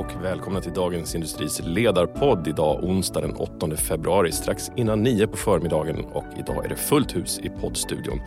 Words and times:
och 0.00 0.24
välkomna 0.24 0.60
till 0.60 0.72
Dagens 0.72 1.14
Industris 1.14 1.60
ledarpodd. 1.64 2.48
Idag 2.48 2.84
onsdag 2.84 3.20
den 3.20 3.36
8 3.36 3.76
februari 3.76 4.32
strax 4.32 4.70
innan 4.76 5.02
nio 5.02 5.26
på 5.26 5.36
förmiddagen 5.36 6.04
och 6.12 6.24
idag 6.38 6.64
är 6.64 6.68
det 6.68 6.76
fullt 6.76 7.16
hus 7.16 7.40
i 7.42 7.48
poddstudion. 7.48 8.20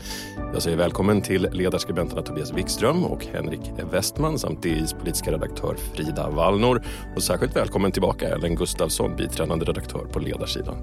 Jag 0.53 0.61
säger 0.61 0.77
välkommen 0.77 1.21
till 1.21 1.47
ledarskribenterna 1.51 2.21
Tobias 2.21 2.53
Wikström 2.53 3.05
och 3.05 3.25
Henrik 3.25 3.71
Westman 3.91 4.39
samt 4.39 4.63
DIs 4.63 4.93
politiska 4.93 5.31
redaktör 5.31 5.75
Frida 5.75 6.29
Wallnor 6.29 6.83
och 7.15 7.23
särskilt 7.23 7.55
välkommen 7.55 7.91
tillbaka 7.91 8.29
Ellen 8.29 8.55
Gustafsson, 8.55 9.15
biträdande 9.15 9.65
redaktör 9.65 10.05
på 10.13 10.19
ledarsidan. 10.19 10.77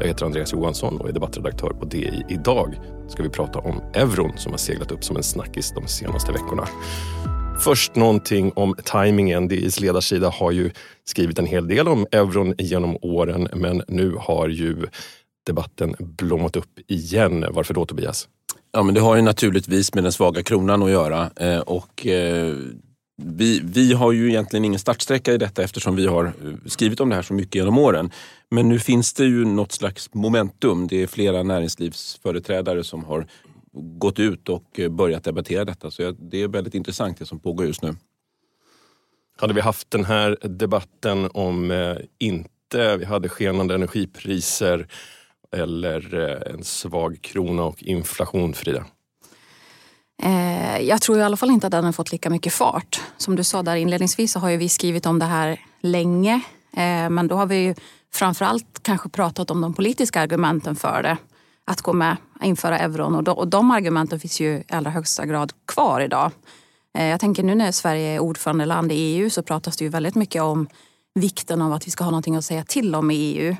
Jag 0.00 0.06
heter 0.06 0.24
Andreas 0.24 0.52
Johansson 0.52 1.00
och 1.00 1.08
är 1.08 1.12
debattredaktör 1.12 1.70
på 1.70 1.84
DI. 1.84 2.24
Idag 2.28 2.80
ska 3.08 3.22
vi 3.22 3.28
prata 3.28 3.58
om 3.58 3.82
euron 3.94 4.32
som 4.36 4.52
har 4.52 4.58
seglat 4.58 4.92
upp 4.92 5.04
som 5.04 5.16
en 5.16 5.22
snackis 5.22 5.72
de 5.74 5.86
senaste 5.86 6.32
veckorna. 6.32 6.68
Först 7.64 7.94
någonting 7.94 8.52
om 8.56 8.74
tajmingen. 8.84 9.48
DIs 9.48 9.80
ledarsida 9.80 10.28
har 10.28 10.50
ju 10.50 10.70
skrivit 11.04 11.38
en 11.38 11.46
hel 11.46 11.68
del 11.68 11.88
om 11.88 12.06
euron 12.12 12.54
genom 12.58 12.96
åren 13.02 13.48
men 13.54 13.82
nu 13.88 14.14
har 14.20 14.48
ju 14.48 14.86
debatten 15.46 15.94
blommat 15.98 16.56
upp 16.56 16.78
igen. 16.86 17.46
Varför 17.50 17.74
då 17.74 17.86
Tobias? 17.86 18.28
Ja, 18.72 18.82
men 18.82 18.94
det 18.94 19.00
har 19.00 19.16
ju 19.16 19.22
naturligtvis 19.22 19.94
med 19.94 20.04
den 20.04 20.12
svaga 20.12 20.42
kronan 20.42 20.82
att 20.82 20.90
göra. 20.90 21.30
Eh, 21.36 21.58
och 21.58 22.06
eh, 22.06 22.56
vi, 23.22 23.60
vi 23.64 23.92
har 23.92 24.12
ju 24.12 24.28
egentligen 24.28 24.64
ingen 24.64 24.80
startsträcka 24.80 25.32
i 25.32 25.38
detta 25.38 25.62
eftersom 25.62 25.96
vi 25.96 26.06
har 26.06 26.24
eh, 26.24 26.32
skrivit 26.66 27.00
om 27.00 27.08
det 27.08 27.14
här 27.14 27.22
så 27.22 27.34
mycket 27.34 27.54
genom 27.54 27.78
åren. 27.78 28.10
Men 28.50 28.68
nu 28.68 28.78
finns 28.78 29.12
det 29.12 29.24
ju 29.24 29.44
något 29.44 29.72
slags 29.72 30.14
momentum. 30.14 30.86
Det 30.86 31.02
är 31.02 31.06
flera 31.06 31.42
näringslivsföreträdare 31.42 32.84
som 32.84 33.04
har 33.04 33.26
gått 33.74 34.18
ut 34.18 34.48
och 34.48 34.80
börjat 34.90 35.24
debattera 35.24 35.64
detta. 35.64 35.90
Så 35.90 36.10
det 36.10 36.42
är 36.42 36.48
väldigt 36.48 36.74
intressant 36.74 37.18
det 37.18 37.26
som 37.26 37.40
pågår 37.40 37.66
just 37.66 37.82
nu. 37.82 37.96
Hade 39.36 39.54
vi 39.54 39.60
haft 39.60 39.90
den 39.90 40.04
här 40.04 40.38
debatten 40.42 41.30
om 41.34 41.70
eh, 41.70 41.96
inte 42.18 42.96
vi 42.96 43.04
hade 43.04 43.28
skenande 43.28 43.74
energipriser 43.74 44.86
eller 45.56 46.14
eh, 46.14 46.54
en 46.54 46.64
svag 46.64 47.18
krona 47.22 47.64
och 47.64 47.82
inflation, 47.82 48.54
Frida? 48.54 48.84
Eh, 50.22 50.78
jag 50.80 51.02
tror 51.02 51.18
i 51.18 51.22
alla 51.22 51.36
fall 51.36 51.50
inte 51.50 51.66
att 51.66 51.70
den 51.70 51.84
har 51.84 51.92
fått 51.92 52.12
lika 52.12 52.30
mycket 52.30 52.52
fart. 52.52 53.00
Som 53.16 53.36
du 53.36 53.44
sa 53.44 53.62
där 53.62 53.76
inledningsvis 53.76 54.32
så 54.32 54.38
har 54.38 54.50
ju 54.50 54.56
vi 54.56 54.68
skrivit 54.68 55.06
om 55.06 55.18
det 55.18 55.24
här 55.24 55.60
länge. 55.80 56.34
Eh, 56.76 57.10
men 57.10 57.28
då 57.28 57.36
har 57.36 57.46
vi 57.46 57.56
ju 57.56 57.74
framförallt 58.12 58.82
kanske 58.82 59.08
pratat 59.08 59.50
om 59.50 59.60
de 59.60 59.74
politiska 59.74 60.20
argumenten 60.20 60.76
för 60.76 61.02
det. 61.02 61.16
Att 61.66 61.82
gå 61.82 61.92
med, 61.92 62.16
införa 62.42 62.78
euron 62.78 63.14
och 63.14 63.24
de, 63.24 63.38
och 63.38 63.48
de 63.48 63.70
argumenten 63.70 64.20
finns 64.20 64.40
ju 64.40 64.48
i 64.48 64.64
allra 64.68 64.90
högsta 64.90 65.26
grad 65.26 65.52
kvar 65.66 66.00
idag. 66.00 66.30
Eh, 66.98 67.06
jag 67.06 67.20
tänker 67.20 67.42
nu 67.42 67.54
när 67.54 67.72
Sverige 67.72 68.08
är 68.08 68.18
ordförandeland 68.18 68.92
i 68.92 68.94
EU 68.94 69.30
så 69.30 69.42
pratas 69.42 69.76
det 69.76 69.84
ju 69.84 69.88
väldigt 69.88 70.14
mycket 70.14 70.42
om 70.42 70.68
vikten 71.14 71.62
av 71.62 71.72
att 71.72 71.86
vi 71.86 71.90
ska 71.90 72.04
ha 72.04 72.10
någonting 72.10 72.36
att 72.36 72.44
säga 72.44 72.64
till 72.64 72.94
om 72.94 73.10
i 73.10 73.14
EU. 73.14 73.50
Eh, 73.50 73.56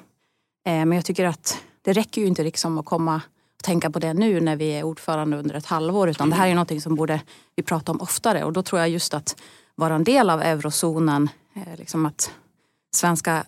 men 0.64 0.92
jag 0.92 1.04
tycker 1.04 1.24
att 1.24 1.58
det 1.82 1.92
räcker 1.92 2.20
ju 2.20 2.26
inte 2.26 2.42
liksom 2.42 2.78
att 2.78 2.84
komma 2.84 3.20
och 3.56 3.62
tänka 3.62 3.90
på 3.90 3.98
det 3.98 4.14
nu 4.14 4.40
när 4.40 4.56
vi 4.56 4.68
är 4.68 4.82
ordförande 4.82 5.36
under 5.36 5.54
ett 5.54 5.66
halvår 5.66 6.08
utan 6.08 6.30
det 6.30 6.36
här 6.36 6.48
är 6.48 6.54
någonting 6.54 6.80
som 6.80 6.94
borde 6.94 7.20
vi 7.56 7.62
prata 7.62 7.92
om 7.92 8.00
oftare 8.00 8.44
och 8.44 8.52
då 8.52 8.62
tror 8.62 8.80
jag 8.80 8.88
just 8.88 9.14
att 9.14 9.36
vara 9.74 9.94
en 9.94 10.04
del 10.04 10.30
av 10.30 10.42
eurozonen, 10.42 11.28
eh, 11.54 11.76
liksom 11.78 12.06
att 12.06 12.30
svenska 12.94 13.44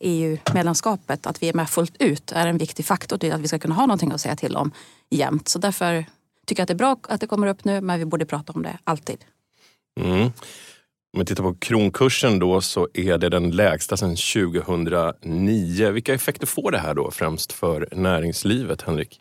EU-medlemskapet, 0.00 1.26
att 1.26 1.42
vi 1.42 1.48
är 1.48 1.52
med 1.52 1.70
fullt 1.70 1.96
ut 1.98 2.32
är 2.32 2.46
en 2.46 2.58
viktig 2.58 2.84
faktor 2.84 3.18
till 3.18 3.32
att 3.32 3.40
vi 3.40 3.48
ska 3.48 3.58
kunna 3.58 3.74
ha 3.74 3.86
någonting 3.86 4.12
att 4.12 4.20
säga 4.20 4.36
till 4.36 4.56
om 4.56 4.72
jämt. 5.10 5.48
Så 5.48 5.58
därför 5.58 6.04
tycker 6.46 6.60
jag 6.60 6.64
att 6.64 6.68
det 6.68 6.74
är 6.74 6.76
bra 6.76 6.96
att 7.08 7.20
det 7.20 7.26
kommer 7.26 7.46
upp 7.46 7.64
nu 7.64 7.80
men 7.80 7.98
vi 7.98 8.04
borde 8.04 8.26
prata 8.26 8.52
om 8.52 8.62
det 8.62 8.78
alltid. 8.84 9.24
Mm. 10.00 10.32
Om 11.12 11.20
vi 11.20 11.24
tittar 11.24 11.42
på 11.42 11.54
kronkursen 11.54 12.38
då 12.38 12.60
så 12.60 12.88
är 12.94 13.18
det 13.18 13.28
den 13.28 13.50
lägsta 13.50 13.96
sedan 13.96 14.16
2009. 14.16 15.90
Vilka 15.90 16.14
effekter 16.14 16.46
får 16.46 16.70
det 16.70 16.78
här 16.78 16.94
då 16.94 17.10
främst 17.10 17.52
för 17.52 17.88
näringslivet, 17.92 18.82
Henrik? 18.82 19.20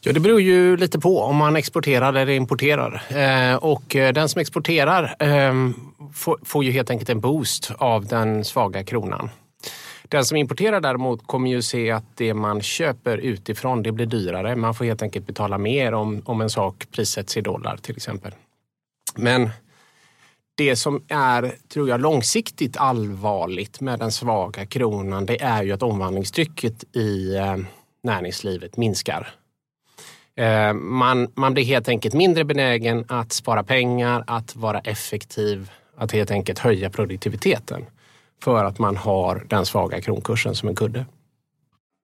Ja, 0.00 0.12
det 0.12 0.20
beror 0.20 0.40
ju 0.40 0.76
lite 0.76 0.98
på 0.98 1.20
om 1.20 1.36
man 1.36 1.56
exporterar 1.56 2.14
eller 2.14 2.32
importerar. 2.32 3.02
Eh, 3.08 3.56
och 3.56 3.96
eh, 3.96 4.12
den 4.12 4.28
som 4.28 4.40
exporterar 4.40 5.16
eh, 5.18 5.70
får, 6.14 6.38
får 6.44 6.64
ju 6.64 6.70
helt 6.70 6.90
enkelt 6.90 7.10
en 7.10 7.20
boost 7.20 7.72
av 7.78 8.06
den 8.06 8.44
svaga 8.44 8.84
kronan. 8.84 9.30
Den 10.08 10.24
som 10.24 10.36
importerar 10.36 10.80
däremot 10.80 11.26
kommer 11.26 11.50
ju 11.50 11.62
se 11.62 11.90
att 11.90 12.04
det 12.16 12.34
man 12.34 12.60
köper 12.60 13.18
utifrån 13.18 13.82
det 13.82 13.92
blir 13.92 14.06
dyrare. 14.06 14.56
Man 14.56 14.74
får 14.74 14.84
helt 14.84 15.02
enkelt 15.02 15.26
betala 15.26 15.58
mer 15.58 15.94
om, 15.94 16.22
om 16.24 16.40
en 16.40 16.50
sak 16.50 16.86
prissätts 16.92 17.36
i 17.36 17.40
dollar 17.40 17.76
till 17.76 17.96
exempel. 17.96 18.32
Men 19.14 19.50
det 20.54 20.76
som 20.76 21.02
är, 21.08 21.54
tror 21.68 21.88
jag, 21.88 22.00
långsiktigt 22.00 22.76
allvarligt 22.76 23.80
med 23.80 23.98
den 23.98 24.12
svaga 24.12 24.66
kronan 24.66 25.26
det 25.26 25.42
är 25.42 25.62
ju 25.62 25.72
att 25.72 25.82
omvandlingstrycket 25.82 26.96
i 26.96 27.36
eh, 27.36 27.56
näringslivet 28.02 28.76
minskar. 28.76 29.34
Eh, 30.36 30.72
man, 30.72 31.32
man 31.34 31.54
blir 31.54 31.64
helt 31.64 31.88
enkelt 31.88 32.14
mindre 32.14 32.44
benägen 32.44 33.04
att 33.08 33.32
spara 33.32 33.62
pengar, 33.62 34.24
att 34.26 34.56
vara 34.56 34.80
effektiv, 34.80 35.70
att 35.96 36.12
helt 36.12 36.30
enkelt 36.30 36.58
höja 36.58 36.90
produktiviteten 36.90 37.86
för 38.42 38.64
att 38.64 38.78
man 38.78 38.96
har 38.96 39.46
den 39.48 39.66
svaga 39.66 40.00
kronkursen 40.00 40.54
som 40.54 40.68
en 40.68 40.74
kudde. 40.74 41.06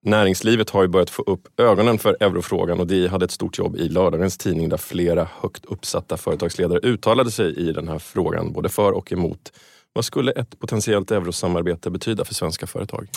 Näringslivet 0.06 0.70
har 0.70 0.82
ju 0.82 0.88
börjat 0.88 1.10
få 1.10 1.22
upp 1.22 1.60
ögonen 1.60 1.98
för 1.98 2.16
eurofrågan 2.20 2.80
och 2.80 2.86
de 2.86 3.06
hade 3.06 3.24
ett 3.24 3.30
stort 3.30 3.58
jobb 3.58 3.76
i 3.76 3.88
lördagens 3.88 4.38
tidning 4.38 4.68
där 4.68 4.76
flera 4.76 5.28
högt 5.40 5.64
uppsatta 5.64 6.16
företagsledare 6.16 6.78
uttalade 6.78 7.30
sig 7.30 7.56
i 7.56 7.72
den 7.72 7.88
här 7.88 7.98
frågan, 7.98 8.52
både 8.52 8.68
för 8.68 8.92
och 8.92 9.12
emot. 9.12 9.52
Vad 9.92 10.04
skulle 10.04 10.32
ett 10.32 10.58
potentiellt 10.58 11.10
eurosamarbete 11.10 11.90
betyda 11.90 12.24
för 12.24 12.34
svenska 12.34 12.66
företag? 12.66 13.08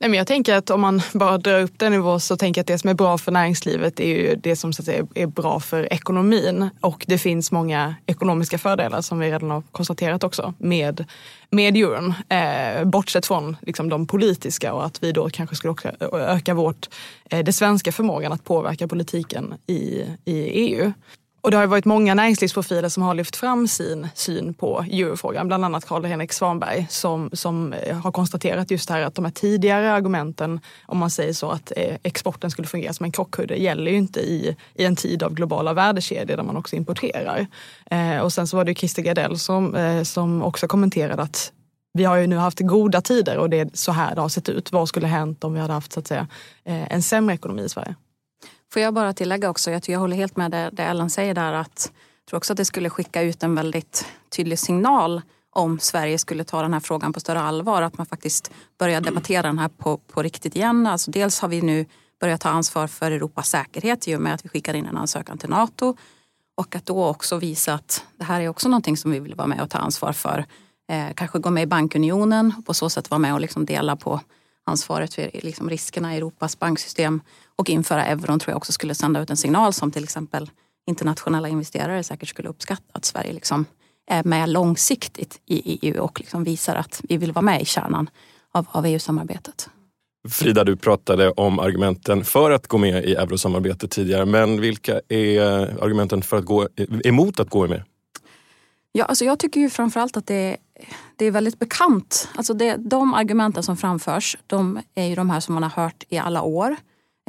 Nej, 0.00 0.10
men 0.10 0.18
jag 0.18 0.26
tänker 0.26 0.54
att 0.54 0.70
om 0.70 0.80
man 0.80 1.02
bara 1.14 1.38
drar 1.38 1.60
upp 1.60 1.78
den 1.78 1.92
nivå 1.92 2.20
så 2.20 2.36
tänker 2.36 2.58
jag 2.58 2.62
att 2.62 2.66
det 2.66 2.78
som 2.78 2.90
är 2.90 2.94
bra 2.94 3.18
för 3.18 3.32
näringslivet 3.32 4.00
är 4.00 4.06
ju 4.06 4.34
det 4.34 4.56
som 4.56 4.72
så 4.72 4.82
att 4.82 4.86
säga, 4.86 5.06
är 5.14 5.26
bra 5.26 5.60
för 5.60 5.92
ekonomin. 5.92 6.70
Och 6.80 7.04
det 7.08 7.18
finns 7.18 7.52
många 7.52 7.94
ekonomiska 8.06 8.58
fördelar 8.58 9.00
som 9.00 9.18
vi 9.18 9.30
redan 9.30 9.50
har 9.50 9.62
konstaterat 9.72 10.24
också 10.24 10.54
med, 10.58 11.04
med 11.50 11.76
euron. 11.76 12.14
Eh, 12.28 12.84
bortsett 12.84 13.26
från 13.26 13.56
liksom, 13.62 13.88
de 13.88 14.06
politiska 14.06 14.72
och 14.74 14.84
att 14.84 15.02
vi 15.02 15.12
då 15.12 15.30
kanske 15.30 15.56
skulle 15.56 15.70
också 15.70 15.88
öka 16.12 16.54
vårt, 16.54 16.88
eh, 17.30 17.44
det 17.44 17.52
svenska 17.52 17.92
förmågan 17.92 18.32
att 18.32 18.44
påverka 18.44 18.88
politiken 18.88 19.54
i, 19.66 20.04
i 20.24 20.40
EU. 20.42 20.92
Och 21.40 21.50
det 21.50 21.56
har 21.56 21.66
varit 21.66 21.84
många 21.84 22.14
näringslivsprofiler 22.14 22.88
som 22.88 23.02
har 23.02 23.14
lyft 23.14 23.36
fram 23.36 23.68
sin 23.68 24.08
syn 24.14 24.54
på 24.54 24.84
eurofrågan. 24.90 25.48
Bland 25.48 25.64
annat 25.64 25.86
Karl-Henrik 25.86 26.32
Svanberg 26.32 26.86
som, 26.90 27.30
som 27.32 27.72
eh, 27.72 27.96
har 27.96 28.12
konstaterat 28.12 28.70
just 28.70 28.88
det 28.88 28.94
här 28.94 29.02
att 29.02 29.14
de 29.14 29.24
här 29.24 29.32
tidigare 29.32 29.92
argumenten, 29.92 30.60
om 30.86 30.98
man 30.98 31.10
säger 31.10 31.32
så 31.32 31.50
att 31.50 31.72
eh, 31.76 31.96
exporten 32.02 32.50
skulle 32.50 32.68
fungera 32.68 32.92
som 32.92 33.04
en 33.04 33.12
krockkudde, 33.12 33.56
gäller 33.56 33.90
ju 33.90 33.96
inte 33.96 34.20
i, 34.20 34.56
i 34.74 34.84
en 34.84 34.96
tid 34.96 35.22
av 35.22 35.34
globala 35.34 35.72
värdekedjor 35.72 36.36
där 36.36 36.44
man 36.44 36.56
också 36.56 36.76
importerar. 36.76 37.46
Eh, 37.90 38.18
och 38.18 38.32
sen 38.32 38.46
så 38.46 38.56
var 38.56 38.64
det 38.64 38.74
Christer 38.74 39.02
Gardell 39.02 39.38
som, 39.38 39.74
eh, 39.74 40.02
som 40.02 40.42
också 40.42 40.68
kommenterade 40.68 41.22
att 41.22 41.52
vi 41.92 42.04
har 42.04 42.16
ju 42.16 42.26
nu 42.26 42.36
haft 42.36 42.60
goda 42.60 43.00
tider 43.00 43.38
och 43.38 43.50
det 43.50 43.60
är 43.60 43.70
så 43.74 43.92
här 43.92 44.14
det 44.14 44.20
har 44.20 44.28
sett 44.28 44.48
ut. 44.48 44.72
Vad 44.72 44.88
skulle 44.88 45.06
hänt 45.06 45.44
om 45.44 45.54
vi 45.54 45.60
hade 45.60 45.72
haft 45.72 45.92
så 45.92 46.00
att 46.00 46.06
säga, 46.06 46.26
eh, 46.64 46.92
en 46.92 47.02
sämre 47.02 47.34
ekonomi 47.34 47.62
i 47.62 47.68
Sverige? 47.68 47.94
Får 48.72 48.82
jag 48.82 48.94
bara 48.94 49.12
tillägga 49.12 49.50
också, 49.50 49.70
jag, 49.70 49.82
jag 49.86 49.98
håller 49.98 50.16
helt 50.16 50.36
med 50.36 50.50
det, 50.50 50.70
det 50.72 50.82
Ellen 50.82 51.10
säger 51.10 51.34
där 51.34 51.52
att 51.52 51.92
jag 52.24 52.30
tror 52.30 52.36
också 52.36 52.52
att 52.52 52.56
det 52.56 52.64
skulle 52.64 52.90
skicka 52.90 53.22
ut 53.22 53.42
en 53.42 53.54
väldigt 53.54 54.06
tydlig 54.36 54.58
signal 54.58 55.22
om 55.50 55.78
Sverige 55.78 56.18
skulle 56.18 56.44
ta 56.44 56.62
den 56.62 56.72
här 56.72 56.80
frågan 56.80 57.12
på 57.12 57.20
större 57.20 57.40
allvar. 57.40 57.82
Att 57.82 57.98
man 57.98 58.06
faktiskt 58.06 58.50
börjar 58.78 59.00
debattera 59.00 59.42
den 59.42 59.58
här 59.58 59.68
på, 59.68 59.96
på 59.96 60.22
riktigt 60.22 60.56
igen. 60.56 60.86
Alltså 60.86 61.10
dels 61.10 61.40
har 61.40 61.48
vi 61.48 61.62
nu 61.62 61.86
börjat 62.20 62.40
ta 62.40 62.48
ansvar 62.48 62.86
för 62.86 63.10
Europas 63.10 63.48
säkerhet 63.48 64.08
i 64.08 64.16
och 64.16 64.20
med 64.20 64.34
att 64.34 64.44
vi 64.44 64.48
skickar 64.48 64.74
in 64.74 64.86
en 64.86 64.96
ansökan 64.96 65.38
till 65.38 65.48
NATO. 65.48 65.96
Och 66.56 66.76
att 66.76 66.86
då 66.86 67.06
också 67.06 67.36
visa 67.36 67.74
att 67.74 68.04
det 68.16 68.24
här 68.24 68.40
är 68.40 68.48
också 68.48 68.68
någonting 68.68 68.96
som 68.96 69.10
vi 69.10 69.20
vill 69.20 69.34
vara 69.34 69.46
med 69.46 69.60
och 69.60 69.70
ta 69.70 69.78
ansvar 69.78 70.12
för. 70.12 70.46
Eh, 70.88 71.06
kanske 71.14 71.38
gå 71.38 71.50
med 71.50 71.62
i 71.62 71.66
bankunionen 71.66 72.54
och 72.58 72.66
på 72.66 72.74
så 72.74 72.90
sätt 72.90 73.10
vara 73.10 73.18
med 73.18 73.34
och 73.34 73.40
liksom 73.40 73.66
dela 73.66 73.96
på 73.96 74.20
ansvaret 74.68 75.14
för 75.14 75.30
liksom 75.32 75.70
riskerna 75.70 76.14
i 76.14 76.16
Europas 76.16 76.58
banksystem 76.58 77.20
och 77.56 77.70
införa 77.70 78.06
euron 78.06 78.38
tror 78.38 78.52
jag 78.52 78.56
också 78.56 78.72
skulle 78.72 78.94
sända 78.94 79.20
ut 79.22 79.30
en 79.30 79.36
signal 79.36 79.72
som 79.72 79.90
till 79.90 80.04
exempel 80.04 80.50
internationella 80.86 81.48
investerare 81.48 82.02
säkert 82.02 82.28
skulle 82.28 82.48
uppskatta 82.48 82.82
att 82.92 83.04
Sverige 83.04 83.32
liksom 83.32 83.64
är 84.06 84.24
med 84.24 84.48
långsiktigt 84.48 85.40
i 85.46 85.78
EU 85.82 86.02
och 86.02 86.20
liksom 86.20 86.44
visar 86.44 86.76
att 86.76 87.00
vi 87.08 87.16
vill 87.16 87.32
vara 87.32 87.42
med 87.42 87.62
i 87.62 87.64
kärnan 87.64 88.10
av, 88.52 88.66
av 88.70 88.86
EU-samarbetet. 88.86 89.68
Frida, 90.28 90.64
du 90.64 90.76
pratade 90.76 91.30
om 91.30 91.58
argumenten 91.58 92.24
för 92.24 92.50
att 92.50 92.66
gå 92.66 92.78
med 92.78 93.04
i 93.04 93.14
eurosamarbetet 93.14 93.90
tidigare, 93.90 94.24
men 94.24 94.60
vilka 94.60 95.00
är 95.08 95.40
argumenten 95.84 96.22
för 96.22 96.36
att 96.36 96.44
gå 96.44 96.68
emot 97.04 97.40
att 97.40 97.50
gå 97.50 97.66
med? 97.66 97.82
Ja, 98.92 99.04
alltså 99.04 99.24
jag 99.24 99.38
tycker 99.38 99.60
ju 99.60 99.70
framförallt 99.70 100.16
att 100.16 100.26
det, 100.26 100.56
det 101.18 101.26
är 101.26 101.30
väldigt 101.30 101.58
bekant. 101.58 102.28
Alltså 102.34 102.54
det, 102.54 102.76
de 102.76 103.14
argumenten 103.14 103.62
som 103.62 103.76
framförs, 103.76 104.36
de 104.46 104.80
är 104.94 105.06
ju 105.06 105.14
de 105.14 105.30
här 105.30 105.40
som 105.40 105.54
man 105.54 105.62
har 105.62 105.70
hört 105.70 106.04
i 106.08 106.18
alla 106.18 106.42
år. 106.42 106.76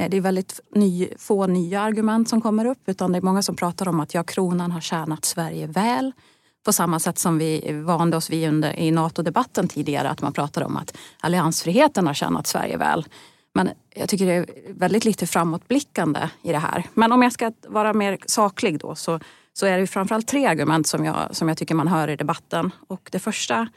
Eh, 0.02 0.10
det 0.10 0.18
är 0.18 0.22
väldigt 0.22 0.60
ny, 0.76 1.10
få 1.18 1.48
nya 1.48 1.82
argument 1.82 2.30
som 2.30 2.42
kommer 2.42 2.66
upp 2.66 2.82
utan 2.86 3.12
det 3.12 3.18
är 3.18 3.22
många 3.22 3.42
som 3.42 3.56
pratar 3.56 3.88
om 3.88 4.00
att 4.00 4.14
ja, 4.14 4.24
kronan 4.24 4.72
har 4.72 4.82
tjänat 4.82 5.26
Sverige 5.26 5.68
väl. 5.68 6.12
På 6.66 6.74
samma 6.74 7.00
sätt 7.00 7.18
som 7.20 7.38
vi 7.38 7.82
vande 7.86 8.18
oss 8.18 8.30
vid 8.30 8.48
under, 8.48 8.80
i 8.80 8.92
NATO-debatten 8.92 9.68
tidigare 9.68 10.10
att 10.10 10.22
man 10.22 10.34
pratade 10.34 10.66
om 10.66 10.78
att 10.78 10.98
alliansfriheten 11.20 12.08
har 12.08 12.14
tjänat 12.14 12.48
Sverige 12.48 12.78
väl. 12.78 13.06
Men 13.54 13.70
jag 13.96 14.10
tycker 14.10 14.26
det 14.26 14.34
är 14.34 14.46
väldigt 14.70 15.06
lite 15.06 15.28
framåtblickande 15.28 16.30
i 16.42 16.52
det 16.52 16.58
här. 16.58 16.84
Men 16.94 17.12
om 17.12 17.22
jag 17.22 17.32
ska 17.32 17.52
vara 17.68 17.94
mer 17.94 18.18
saklig 18.26 18.80
då 18.80 18.96
så, 18.96 19.20
så 19.60 19.66
är 19.66 19.78
det 19.78 19.88
framförallt 19.88 20.28
tre 20.28 20.46
argument 20.46 20.88
som 20.88 21.06
jag, 21.06 21.36
som 21.36 21.48
jag 21.48 21.58
tycker 21.58 21.76
man 21.76 21.88
hör 21.88 22.08
i 22.08 22.16
debatten. 22.16 22.72
Och 22.88 23.10
det 23.12 23.20
första 23.20 23.68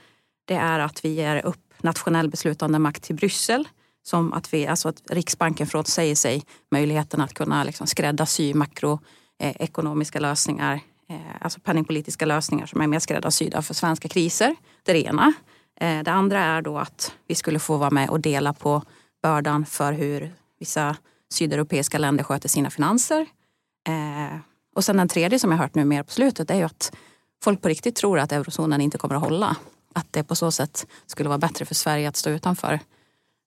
det 0.45 0.55
är 0.55 0.79
att 0.79 1.05
vi 1.05 1.09
ger 1.09 1.47
upp 1.47 1.75
nationell 1.81 2.29
beslutande 2.29 2.79
makt 2.79 3.03
till 3.03 3.17
Bryssel. 3.17 3.69
Som 4.03 4.33
att, 4.33 4.55
vi, 4.55 4.67
alltså 4.67 4.89
att 4.89 5.03
Riksbanken 5.11 5.67
frånsäger 5.67 6.15
sig 6.15 6.43
möjligheten 6.71 7.21
att 7.21 7.35
kunna 7.35 7.65
liksom 7.65 7.87
skräddarsy 7.87 8.55
makroekonomiska 8.55 10.21
lösningar, 10.21 10.81
eh, 11.09 11.17
alltså 11.41 11.61
penningpolitiska 11.61 12.27
lösningar 12.27 12.67
som 12.67 12.81
är 12.81 12.87
mer 12.87 12.99
skräddarsydda 12.99 13.63
för 13.63 13.75
svenska 13.75 14.09
kriser. 14.09 14.57
Det 14.83 14.93
är 14.93 14.95
det 14.95 15.05
ena. 15.05 15.33
Eh, 15.81 16.03
det 16.03 16.13
andra 16.13 16.41
är 16.41 16.63
då 16.63 16.79
att 16.79 17.15
vi 17.27 17.35
skulle 17.35 17.59
få 17.59 17.77
vara 17.77 17.91
med 17.91 18.11
och 18.11 18.21
dela 18.21 18.53
på 18.53 18.83
bördan 19.23 19.67
för 19.67 19.93
hur 19.93 20.35
vissa 20.61 20.97
sydeuropeiska 21.33 21.99
länder 21.99 22.25
sköter 22.25 22.49
sina 22.49 22.71
finanser. 22.71 23.27
Eh, 23.89 24.39
och 24.75 24.85
sen 24.85 24.97
den 24.97 25.09
tredje 25.09 25.39
som 25.39 25.51
jag 25.51 25.59
hört 25.59 25.75
nu 25.75 25.85
mer 25.85 26.03
på 26.03 26.13
slutet 26.13 26.51
är 26.51 26.55
ju 26.55 26.63
att 26.63 26.93
folk 27.45 27.63
på 27.63 27.69
riktigt 27.69 27.97
tror 27.97 28.19
att 28.19 28.33
eurozonen 28.33 28.81
inte 28.81 28.99
kommer 28.99 29.15
att 29.15 29.23
hålla. 29.23 29.57
Att 29.95 30.07
det 30.11 30.25
på 30.25 30.35
så 30.35 30.51
sätt 30.51 30.87
skulle 31.07 31.29
vara 31.29 31.39
bättre 31.39 31.65
för 31.65 31.75
Sverige 31.75 32.09
att 32.09 32.17
stå 32.17 32.31
utanför. 32.31 32.73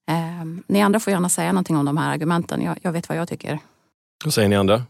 Eh, 0.08 0.44
ni 0.66 0.82
andra 0.82 1.00
får 1.00 1.10
gärna 1.10 1.28
säga 1.28 1.52
någonting 1.52 1.76
om 1.76 1.84
de 1.84 1.96
här 1.96 2.12
argumenten. 2.12 2.62
Jag, 2.62 2.78
jag 2.82 2.92
vet 2.92 3.08
vad 3.08 3.18
jag 3.18 3.28
tycker. 3.28 3.58
Vad 4.24 4.34
säger 4.34 4.48
ni 4.48 4.56
andra? 4.56 4.82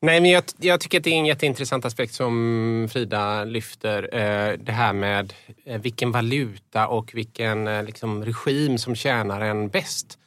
Nej, 0.00 0.20
men 0.20 0.30
jag, 0.30 0.44
jag, 0.56 0.80
tycker 0.80 0.98
att 0.98 1.04
det 1.04 1.10
är 1.10 1.18
en 1.18 1.26
jätteintressant 1.26 1.84
aspekt 1.84 2.14
som 2.14 2.88
Frida 2.92 3.44
lyfter. 3.44 4.14
Eh, 4.14 4.58
det 4.58 4.72
här 4.72 4.92
med 4.92 5.32
eh, 5.64 5.80
vilken 5.80 6.12
valuta 6.12 6.86
och 6.86 7.14
vilken 7.14 7.66
eh, 7.66 7.84
liksom, 7.84 8.24
regim 8.24 8.78
som 8.78 8.94
tjänar 8.94 9.40
en 9.40 9.68
bäst. 9.68 10.18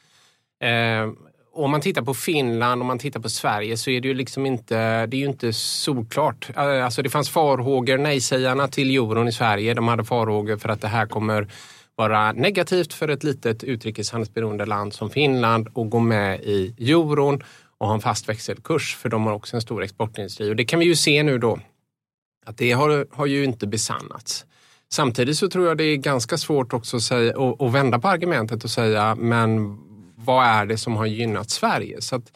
Om 1.52 1.70
man 1.70 1.80
tittar 1.80 2.02
på 2.02 2.14
Finland 2.14 2.82
och 2.82 2.86
man 2.86 2.98
tittar 2.98 3.20
på 3.20 3.28
Sverige 3.28 3.76
så 3.76 3.90
är 3.90 4.00
det 4.00 4.08
ju 4.08 4.14
liksom 4.14 4.46
inte, 4.46 5.06
det 5.06 5.16
är 5.16 5.20
ju 5.20 5.26
inte 5.26 5.52
solklart. 5.52 6.50
Eh, 6.56 6.84
alltså 6.84 7.02
det 7.02 7.10
fanns 7.10 7.30
farhågor, 7.30 7.98
nej-sägarna 7.98 8.68
till 8.68 8.90
euron 8.90 9.28
i 9.28 9.32
Sverige, 9.32 9.74
de 9.74 9.88
hade 9.88 10.04
farhågor 10.04 10.56
för 10.56 10.68
att 10.68 10.80
det 10.80 10.88
här 10.88 11.06
kommer 11.06 11.48
vara 11.96 12.32
negativt 12.32 12.92
för 12.92 13.08
ett 13.08 13.24
litet 13.24 13.64
utrikeshandelsberoende 13.64 14.66
land 14.66 14.94
som 14.94 15.10
Finland 15.10 15.68
att 15.68 15.90
gå 15.90 15.98
med 15.98 16.40
i 16.40 16.74
euron 16.78 17.42
och 17.78 17.86
ha 17.86 17.94
en 17.94 18.00
fast 18.00 18.28
växelkurs 18.28 18.96
för 18.96 19.08
de 19.08 19.26
har 19.26 19.32
också 19.32 19.56
en 19.56 19.62
stor 19.62 19.82
exportindustri. 19.82 20.50
Och 20.50 20.56
det 20.56 20.64
kan 20.64 20.78
vi 20.78 20.84
ju 20.84 20.96
se 20.96 21.22
nu 21.22 21.38
då 21.38 21.58
att 22.46 22.56
det 22.56 22.72
har, 22.72 23.06
har 23.10 23.26
ju 23.26 23.44
inte 23.44 23.66
besannats. 23.66 24.46
Samtidigt 24.92 25.36
så 25.36 25.48
tror 25.48 25.68
jag 25.68 25.78
det 25.78 25.84
är 25.84 25.96
ganska 25.96 26.38
svårt 26.38 26.72
också 26.72 26.96
att, 26.96 27.02
säga, 27.02 27.30
att, 27.30 27.62
att 27.62 27.72
vända 27.72 27.98
på 27.98 28.08
argumentet 28.08 28.64
och 28.64 28.70
säga 28.70 29.14
men 29.14 29.78
vad 30.24 30.46
är 30.46 30.66
det 30.66 30.78
som 30.78 30.96
har 30.96 31.06
gynnat 31.06 31.50
Sverige? 31.50 32.00
Så 32.00 32.16
att 32.16 32.32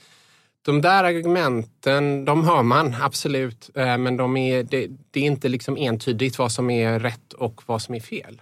de 0.64 0.80
där 0.80 1.04
argumenten, 1.04 2.24
de 2.24 2.44
hör 2.44 2.62
man 2.62 2.94
absolut, 3.00 3.70
eh, 3.74 3.98
men 3.98 4.16
de 4.16 4.36
är, 4.36 4.62
det, 4.62 4.88
det 5.10 5.20
är 5.20 5.24
inte 5.24 5.48
liksom 5.48 5.76
entydigt 5.76 6.38
vad 6.38 6.52
som 6.52 6.70
är 6.70 6.98
rätt 6.98 7.32
och 7.32 7.62
vad 7.66 7.82
som 7.82 7.94
är 7.94 8.00
fel. 8.00 8.40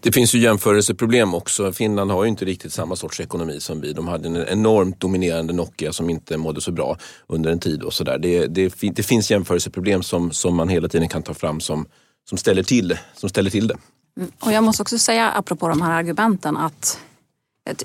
Det 0.00 0.12
finns 0.12 0.34
ju 0.34 0.38
jämförelseproblem 0.38 1.34
också. 1.34 1.72
Finland 1.72 2.10
har 2.10 2.24
ju 2.24 2.30
inte 2.30 2.44
riktigt 2.44 2.72
samma 2.72 2.96
sorts 2.96 3.20
ekonomi 3.20 3.60
som 3.60 3.80
vi. 3.80 3.92
De 3.92 4.08
hade 4.08 4.28
en 4.28 4.36
enormt 4.36 5.00
dominerande 5.00 5.52
Nokia 5.52 5.92
som 5.92 6.10
inte 6.10 6.36
mådde 6.36 6.60
så 6.60 6.72
bra 6.72 6.98
under 7.26 7.50
en 7.50 7.60
tid 7.60 7.82
och 7.82 7.92
sådär. 7.92 8.18
Det, 8.18 8.46
det, 8.46 8.74
det, 8.80 9.02
finns 9.02 9.30
jämförelseproblem 9.30 10.02
som, 10.02 10.30
som 10.30 10.56
man 10.56 10.68
hela 10.68 10.88
tiden 10.88 11.08
kan 11.08 11.22
ta 11.22 11.34
fram 11.34 11.60
som, 11.60 11.86
som, 12.28 12.38
ställer, 12.38 12.62
till, 12.62 12.98
som 13.14 13.28
ställer 13.28 13.50
till 13.50 13.68
det. 13.68 13.76
Mm. 14.16 14.30
Och 14.40 14.52
jag 14.52 14.64
måste 14.64 14.82
också 14.82 14.98
säga 14.98 15.30
apropå 15.30 15.68
de 15.68 15.82
här 15.82 15.92
argumenten 15.92 16.56
att 16.56 17.00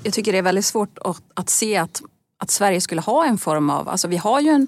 jag 0.02 0.12
tycker 0.12 0.32
det 0.32 0.38
är 0.38 0.42
väldigt 0.42 0.64
svårt 0.64 0.98
att, 0.98 1.22
att 1.34 1.50
se 1.50 1.76
att, 1.76 2.02
att 2.38 2.50
Sverige 2.50 2.80
skulle 2.80 3.00
ha 3.00 3.26
en 3.26 3.38
form 3.38 3.70
av, 3.70 3.88
alltså 3.88 4.08
vi 4.08 4.16
har 4.16 4.40
ju 4.40 4.50
en 4.50 4.66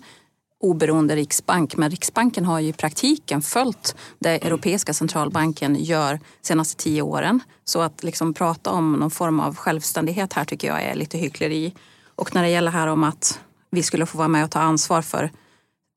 oberoende 0.61 1.17
riksbank. 1.17 1.77
Men 1.77 1.91
Riksbanken 1.91 2.45
har 2.45 2.61
ju 2.61 2.69
i 2.69 2.73
praktiken 2.73 3.43
följt 3.43 3.97
det 4.19 4.47
Europeiska 4.47 4.95
centralbanken 4.95 5.77
gör 5.85 6.21
senaste 6.43 6.83
tio 6.83 7.03
åren. 7.03 7.41
Så 7.65 7.81
att 7.81 8.05
liksom 8.05 8.35
prata 8.35 8.71
om 8.71 8.93
någon 8.93 9.11
form 9.11 9.41
av 9.41 9.57
självständighet 9.57 10.33
här 10.33 10.45
tycker 10.45 10.69
jag 10.69 10.83
är 10.83 10.95
lite 10.95 11.19
hyckleri. 11.19 11.75
Och 12.15 12.35
när 12.35 12.43
det 12.43 12.49
gäller 12.49 12.71
här 12.71 12.87
om 12.87 13.05
att 13.05 13.41
vi 13.71 13.83
skulle 13.83 14.07
få 14.07 14.19
vara 14.19 14.29
med 14.29 14.45
och 14.45 14.51
ta 14.51 14.61
ansvar 14.61 15.03
för 15.03 15.31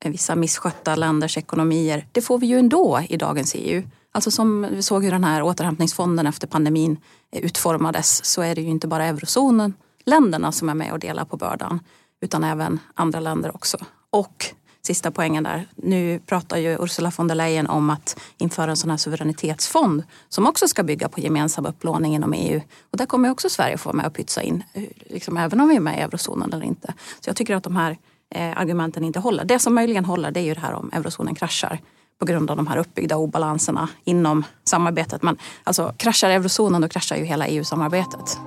vissa 0.04 0.36
misskötta 0.36 0.96
länders 0.96 1.38
ekonomier. 1.38 2.06
Det 2.12 2.22
får 2.22 2.38
vi 2.38 2.46
ju 2.46 2.58
ändå 2.58 3.00
i 3.08 3.16
dagens 3.16 3.54
EU. 3.54 3.82
Alltså 4.12 4.30
som 4.30 4.66
vi 4.70 4.82
såg 4.82 5.04
hur 5.04 5.10
den 5.10 5.24
här 5.24 5.42
återhämtningsfonden 5.42 6.26
efter 6.26 6.46
pandemin 6.46 6.98
utformades 7.32 8.24
så 8.24 8.42
är 8.42 8.54
det 8.54 8.60
ju 8.60 8.68
inte 8.68 8.88
bara 8.88 9.04
eurozonen 9.04 9.74
länderna 10.04 10.52
som 10.52 10.68
är 10.68 10.74
med 10.74 10.92
och 10.92 10.98
delar 10.98 11.24
på 11.24 11.36
bördan 11.36 11.80
utan 12.20 12.44
även 12.44 12.78
andra 12.94 13.20
länder 13.20 13.54
också. 13.54 13.78
Och 14.10 14.54
sista 14.82 15.10
poängen 15.10 15.44
där. 15.44 15.68
Nu 15.76 16.20
pratar 16.26 16.56
ju 16.56 16.76
Ursula 16.80 17.12
von 17.16 17.28
der 17.28 17.34
Leyen 17.34 17.66
om 17.66 17.90
att 17.90 18.20
införa 18.38 18.70
en 18.70 18.76
sån 18.76 18.90
här 18.90 18.96
suveränitetsfond 18.96 20.02
som 20.28 20.46
också 20.46 20.68
ska 20.68 20.82
bygga 20.82 21.08
på 21.08 21.20
gemensam 21.20 21.66
upplåning 21.66 22.14
inom 22.14 22.32
EU. 22.32 22.60
Och 22.90 22.98
där 22.98 23.06
kommer 23.06 23.30
också 23.30 23.48
Sverige 23.48 23.78
få 23.78 23.88
vara 23.88 23.96
med 23.96 24.06
och 24.06 24.14
pytsa 24.14 24.42
in, 24.42 24.64
eh, 24.72 24.82
liksom 25.06 25.36
även 25.36 25.60
om 25.60 25.68
vi 25.68 25.76
är 25.76 25.80
med 25.80 25.98
i 25.98 26.00
eurozonen 26.00 26.52
eller 26.52 26.66
inte. 26.66 26.94
Så 27.20 27.28
jag 27.28 27.36
tycker 27.36 27.56
att 27.56 27.64
de 27.64 27.76
här 27.76 27.98
eh, 28.34 28.58
argumenten 28.58 29.04
inte 29.04 29.20
håller. 29.20 29.44
Det 29.44 29.58
som 29.58 29.74
möjligen 29.74 30.04
håller 30.04 30.30
det 30.30 30.40
är 30.40 30.44
ju 30.44 30.54
det 30.54 30.60
här 30.60 30.72
om 30.72 30.90
eurozonen 30.92 31.34
kraschar 31.34 31.80
på 32.20 32.26
grund 32.26 32.50
av 32.50 32.56
de 32.56 32.66
här 32.66 32.78
uppbyggda 32.78 33.16
obalanserna 33.16 33.88
inom 34.04 34.44
samarbetet. 34.64 35.22
Men 35.22 35.36
alltså 35.64 35.94
kraschar 35.96 36.30
eurozonen 36.30 36.80
då 36.80 36.88
kraschar 36.88 37.16
ju 37.16 37.24
hela 37.24 37.46
EU-samarbetet. 37.46 38.38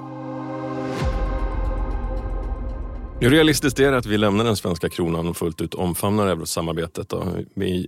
Hur 3.19 3.29
realistiskt 3.29 3.79
är 3.79 3.91
det 3.91 3.97
att 3.97 4.05
vi 4.05 4.17
lämnar 4.17 4.45
den 4.45 4.55
svenska 4.55 4.89
kronan 4.89 5.27
och 5.27 5.37
fullt 5.37 5.61
ut 5.61 5.73
omfamnar 5.73 6.27
eurosamarbetet, 6.27 7.09
då, 7.09 7.23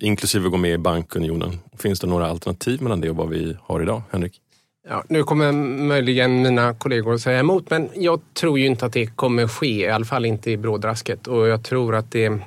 inklusive 0.02 0.50
gå 0.50 0.58
med 0.58 0.72
i 0.72 0.78
bankunionen? 0.78 1.60
Finns 1.78 2.00
det 2.00 2.08
några 2.08 2.28
alternativ 2.28 2.82
mellan 2.82 3.02
det 3.02 3.10
och 3.10 3.16
vad 3.16 3.30
vi 3.30 3.58
har 3.62 3.82
idag, 3.82 4.02
Henrik? 4.12 4.42
Ja, 4.90 5.04
nu 5.10 5.24
kommer 5.24 5.52
möjligen 5.88 6.42
mina 6.42 6.74
kollegor 6.74 7.18
säga 7.18 7.40
emot, 7.40 7.70
men 7.70 7.90
jag 7.96 8.22
tror 8.34 8.60
ju 8.60 8.66
inte 8.66 8.86
att 8.86 8.94
det 8.94 9.06
kommer 9.06 9.48
ske, 9.48 9.86
i 9.86 9.90
alla 9.90 10.06
fall 10.06 10.26
inte 10.26 10.52
i 10.52 10.58
brådrasket. 10.58 11.28
Och 11.28 11.48
jag 11.48 11.64
tror 11.64 11.96
att 11.96 12.12
det, 12.12 12.40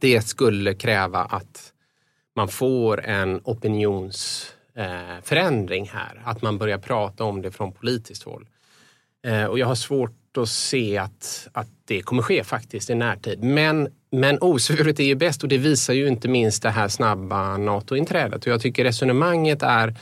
det 0.00 0.26
skulle 0.26 0.74
kräva 0.74 1.18
att 1.18 1.71
man 2.36 2.48
får 2.48 3.04
en 3.04 3.40
opinionsförändring 3.44 5.86
eh, 5.86 5.92
här. 5.92 6.22
Att 6.24 6.42
man 6.42 6.58
börjar 6.58 6.78
prata 6.78 7.24
om 7.24 7.42
det 7.42 7.50
från 7.50 7.72
politiskt 7.72 8.22
håll. 8.22 8.46
Eh, 9.26 9.44
och 9.44 9.58
jag 9.58 9.66
har 9.66 9.74
svårt 9.74 10.36
att 10.36 10.48
se 10.48 10.98
att, 10.98 11.48
att 11.52 11.68
det 11.84 12.02
kommer 12.02 12.22
ske 12.22 12.44
faktiskt 12.44 12.90
i 12.90 12.94
närtid. 12.94 13.42
Men, 13.42 13.88
men 14.10 14.38
osvuret 14.40 15.00
är 15.00 15.04
ju 15.04 15.14
bäst 15.14 15.42
och 15.42 15.48
det 15.48 15.58
visar 15.58 15.94
ju 15.94 16.08
inte 16.08 16.28
minst 16.28 16.62
det 16.62 16.70
här 16.70 16.88
snabba 16.88 17.56
NATO-inträdet. 17.56 18.46
Och 18.46 18.52
jag 18.52 18.60
tycker 18.60 18.84
resonemanget 18.84 19.62
är, 19.62 19.94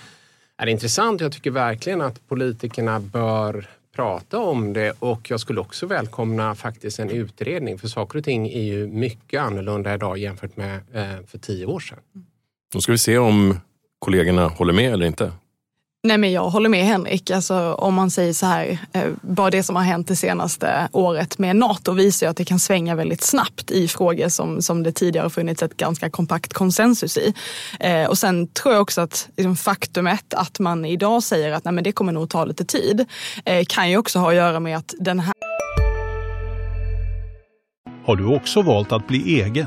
är 0.56 0.66
intressant. 0.66 1.20
Jag 1.20 1.32
tycker 1.32 1.50
verkligen 1.50 2.00
att 2.00 2.28
politikerna 2.28 3.00
bör 3.00 3.68
prata 4.00 4.38
om 4.38 4.72
det 4.72 4.92
och 4.98 5.30
jag 5.30 5.40
skulle 5.40 5.60
också 5.60 5.86
välkomna 5.86 6.54
faktiskt 6.54 6.98
en 6.98 7.10
utredning 7.10 7.78
för 7.78 7.88
saker 7.88 8.18
och 8.18 8.24
ting 8.24 8.48
är 8.48 8.62
ju 8.62 8.86
mycket 8.86 9.40
annorlunda 9.40 9.94
idag 9.94 10.18
jämfört 10.18 10.56
med 10.56 10.76
eh, 10.92 11.26
för 11.26 11.38
tio 11.38 11.66
år 11.66 11.80
sedan. 11.80 11.98
Då 12.72 12.80
ska 12.80 12.92
vi 12.92 12.98
se 12.98 13.18
om 13.18 13.60
kollegorna 13.98 14.48
håller 14.48 14.72
med 14.72 14.92
eller 14.92 15.06
inte. 15.06 15.32
Nej 16.02 16.18
men 16.18 16.32
jag 16.32 16.50
håller 16.50 16.68
med 16.68 16.84
Henrik. 16.84 17.30
Alltså, 17.30 17.74
om 17.74 17.94
man 17.94 18.10
säger 18.10 18.32
så 18.32 18.46
här, 18.46 18.78
eh, 18.92 19.08
bara 19.22 19.50
det 19.50 19.62
som 19.62 19.76
har 19.76 19.82
hänt 19.82 20.08
det 20.08 20.16
senaste 20.16 20.88
året 20.92 21.38
med 21.38 21.56
NATO 21.56 21.92
visar 21.92 22.26
ju 22.26 22.30
att 22.30 22.36
det 22.36 22.44
kan 22.44 22.58
svänga 22.58 22.94
väldigt 22.94 23.22
snabbt 23.22 23.70
i 23.70 23.88
frågor 23.88 24.28
som, 24.28 24.62
som 24.62 24.82
det 24.82 24.92
tidigare 24.92 25.30
funnits 25.30 25.62
ett 25.62 25.76
ganska 25.76 26.10
kompakt 26.10 26.52
konsensus 26.52 27.16
i. 27.16 27.34
Eh, 27.80 28.04
och 28.04 28.18
sen 28.18 28.48
tror 28.48 28.74
jag 28.74 28.82
också 28.82 29.00
att 29.00 29.28
liksom, 29.36 29.56
faktumet 29.56 30.34
att 30.34 30.58
man 30.58 30.84
idag 30.84 31.22
säger 31.22 31.52
att 31.52 31.64
nej, 31.64 31.74
men 31.74 31.84
det 31.84 31.92
kommer 31.92 32.12
nog 32.12 32.30
ta 32.30 32.44
lite 32.44 32.64
tid 32.64 33.04
eh, 33.44 33.64
kan 33.68 33.90
ju 33.90 33.96
också 33.96 34.18
ha 34.18 34.28
att 34.28 34.36
göra 34.36 34.60
med 34.60 34.76
att 34.76 34.94
den 34.98 35.20
här... 35.20 35.34
Har 38.06 38.16
du 38.16 38.26
också 38.26 38.62
valt 38.62 38.92
att 38.92 39.06
bli 39.06 39.40
egen? 39.42 39.66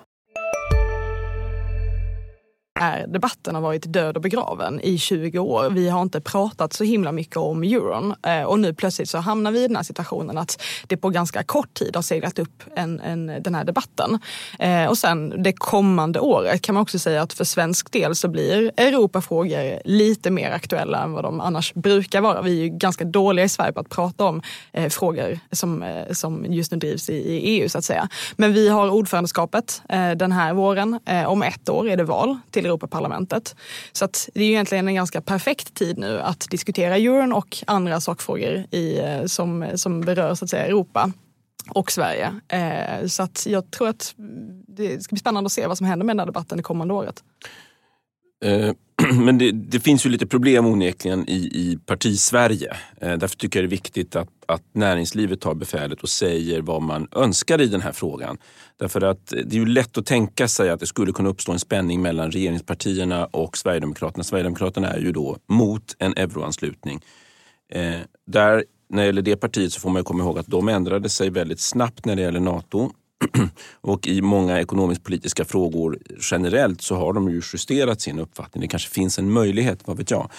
här 2.81 3.07
debatten 3.07 3.55
har 3.55 3.61
varit 3.61 3.93
död 3.93 4.15
och 4.15 4.21
begraven 4.21 4.81
i 4.81 4.97
20 4.97 5.39
år. 5.39 5.69
Vi 5.69 5.89
har 5.89 6.01
inte 6.01 6.21
pratat 6.21 6.73
så 6.73 6.83
himla 6.83 7.11
mycket 7.11 7.37
om 7.37 7.63
euron 7.63 8.15
eh, 8.27 8.43
och 8.43 8.59
nu 8.59 8.73
plötsligt 8.73 9.09
så 9.09 9.17
hamnar 9.17 9.51
vi 9.51 9.63
i 9.63 9.67
den 9.67 9.75
här 9.75 9.83
situationen 9.83 10.37
att 10.37 10.61
det 10.87 10.97
på 10.97 11.09
ganska 11.09 11.43
kort 11.43 11.73
tid 11.73 11.95
har 11.95 12.03
seglat 12.03 12.39
upp 12.39 12.63
en, 12.75 12.99
en, 12.99 13.43
den 13.43 13.55
här 13.55 13.63
debatten. 13.63 14.19
Eh, 14.59 14.85
och 14.85 14.97
sen 14.97 15.43
det 15.43 15.53
kommande 15.53 16.19
året 16.19 16.61
kan 16.61 16.75
man 16.75 16.81
också 16.81 16.99
säga 16.99 17.21
att 17.21 17.33
för 17.33 17.43
svensk 17.43 17.91
del 17.91 18.15
så 18.15 18.27
blir 18.27 18.71
Europafrågor 18.77 19.81
lite 19.85 20.31
mer 20.31 20.51
aktuella 20.51 21.03
än 21.03 21.11
vad 21.11 21.23
de 21.23 21.41
annars 21.41 21.73
brukar 21.73 22.21
vara. 22.21 22.41
Vi 22.41 22.59
är 22.59 22.63
ju 22.63 22.69
ganska 22.69 23.05
dåliga 23.05 23.45
i 23.45 23.49
Sverige 23.49 23.73
på 23.73 23.79
att 23.79 23.89
prata 23.89 24.25
om 24.25 24.41
eh, 24.71 24.89
frågor 24.89 25.39
som, 25.51 26.03
som 26.11 26.45
just 26.49 26.71
nu 26.71 26.77
drivs 26.77 27.09
i, 27.09 27.13
i, 27.13 27.37
EU 27.37 27.69
så 27.69 27.77
att 27.77 27.85
säga. 27.85 28.09
Men 28.35 28.53
vi 28.53 28.69
har 28.69 28.89
ordförandeskapet 28.89 29.81
den 30.15 30.31
här 30.31 30.53
våren. 30.53 30.99
Om 31.27 31.43
ett 31.43 31.69
år 31.69 31.89
är 31.89 31.97
det 31.97 32.03
val 32.03 32.37
till 32.51 32.70
Europaparlamentet. 32.71 33.55
Så 33.91 34.05
att 34.05 34.29
det 34.33 34.43
är 34.43 34.49
egentligen 34.49 34.87
en 34.87 34.95
ganska 34.95 35.21
perfekt 35.21 35.73
tid 35.73 35.97
nu 35.97 36.19
att 36.19 36.47
diskutera 36.49 36.97
euron 36.97 37.33
och 37.33 37.57
andra 37.67 38.01
sakfrågor 38.01 38.65
i, 38.71 38.99
eh, 38.99 39.25
som, 39.25 39.65
som 39.75 40.01
berör 40.01 40.35
så 40.35 40.45
att 40.45 40.49
säga, 40.49 40.65
Europa 40.65 41.11
och 41.69 41.91
Sverige. 41.91 42.33
Eh, 42.47 43.07
så 43.07 43.23
att 43.23 43.45
jag 43.45 43.71
tror 43.71 43.87
att 43.87 44.13
det 44.67 45.03
ska 45.03 45.13
bli 45.13 45.19
spännande 45.19 45.45
att 45.45 45.51
se 45.51 45.67
vad 45.67 45.77
som 45.77 45.87
händer 45.87 46.05
med 46.05 46.15
den 46.15 46.19
här 46.19 46.25
debatten 46.25 46.57
det 46.57 46.63
kommande 46.63 46.93
året. 46.93 47.23
Eh, 48.45 48.73
men 49.13 49.37
det, 49.37 49.51
det, 49.51 49.79
finns 49.79 50.05
ju 50.05 50.09
lite 50.09 50.27
problem 50.27 50.65
onekligen 50.65 51.29
i, 51.29 51.35
i 51.35 51.77
partisverige. 51.85 52.77
Eh, 53.01 53.17
därför 53.17 53.37
tycker 53.37 53.59
jag 53.59 53.63
det 53.63 53.67
är 53.67 53.77
viktigt 53.77 54.15
att, 54.15 54.29
att 54.45 54.63
näringslivet 54.73 55.41
tar 55.41 55.53
befälet 55.53 56.01
och 56.01 56.09
säger 56.09 56.61
vad 56.61 56.81
man 56.81 57.07
önskar 57.15 57.61
i 57.61 57.67
den 57.67 57.81
här 57.81 57.91
frågan. 57.91 58.37
Därför 58.79 59.01
att 59.01 59.27
det 59.27 59.55
är 59.55 59.59
ju 59.59 59.65
lätt 59.65 59.97
att 59.97 60.05
tänka 60.05 60.47
sig 60.47 60.69
att 60.69 60.79
det 60.79 60.87
skulle 60.87 61.11
kunna 61.11 61.29
uppstå 61.29 61.51
en 61.51 61.59
spänning 61.59 62.01
mellan 62.01 62.31
regeringspartierna 62.31 63.25
och 63.25 63.57
Sverigedemokraterna. 63.57 64.23
Sverigedemokraterna 64.23 64.87
är 64.87 64.99
ju 64.99 65.11
då 65.11 65.37
mot 65.47 65.95
en 65.99 66.13
euroanslutning. 66.17 67.01
Eh, 67.73 67.99
där, 68.27 68.63
när 68.89 69.01
det 69.01 69.05
gäller 69.05 69.21
det 69.21 69.35
partiet 69.35 69.73
så 69.73 69.79
får 69.79 69.89
man 69.89 70.03
komma 70.03 70.23
ihåg 70.23 70.39
att 70.39 70.47
de 70.47 70.69
ändrade 70.69 71.09
sig 71.09 71.29
väldigt 71.29 71.59
snabbt 71.59 72.05
när 72.05 72.15
det 72.15 72.21
gäller 72.21 72.39
NATO 72.39 72.91
och 73.81 74.07
i 74.07 74.21
många 74.21 74.59
ekonomisk-politiska 74.59 75.45
frågor 75.45 75.99
generellt 76.31 76.81
så 76.81 76.95
har 76.95 77.13
de 77.13 77.29
ju 77.29 77.41
justerat 77.53 78.01
sin 78.01 78.19
uppfattning. 78.19 78.61
Det 78.61 78.67
kanske 78.67 78.89
finns 78.89 79.19
en 79.19 79.31
möjlighet, 79.31 79.79
vad 79.85 79.97
vet 79.97 80.11
jag. 80.11 80.29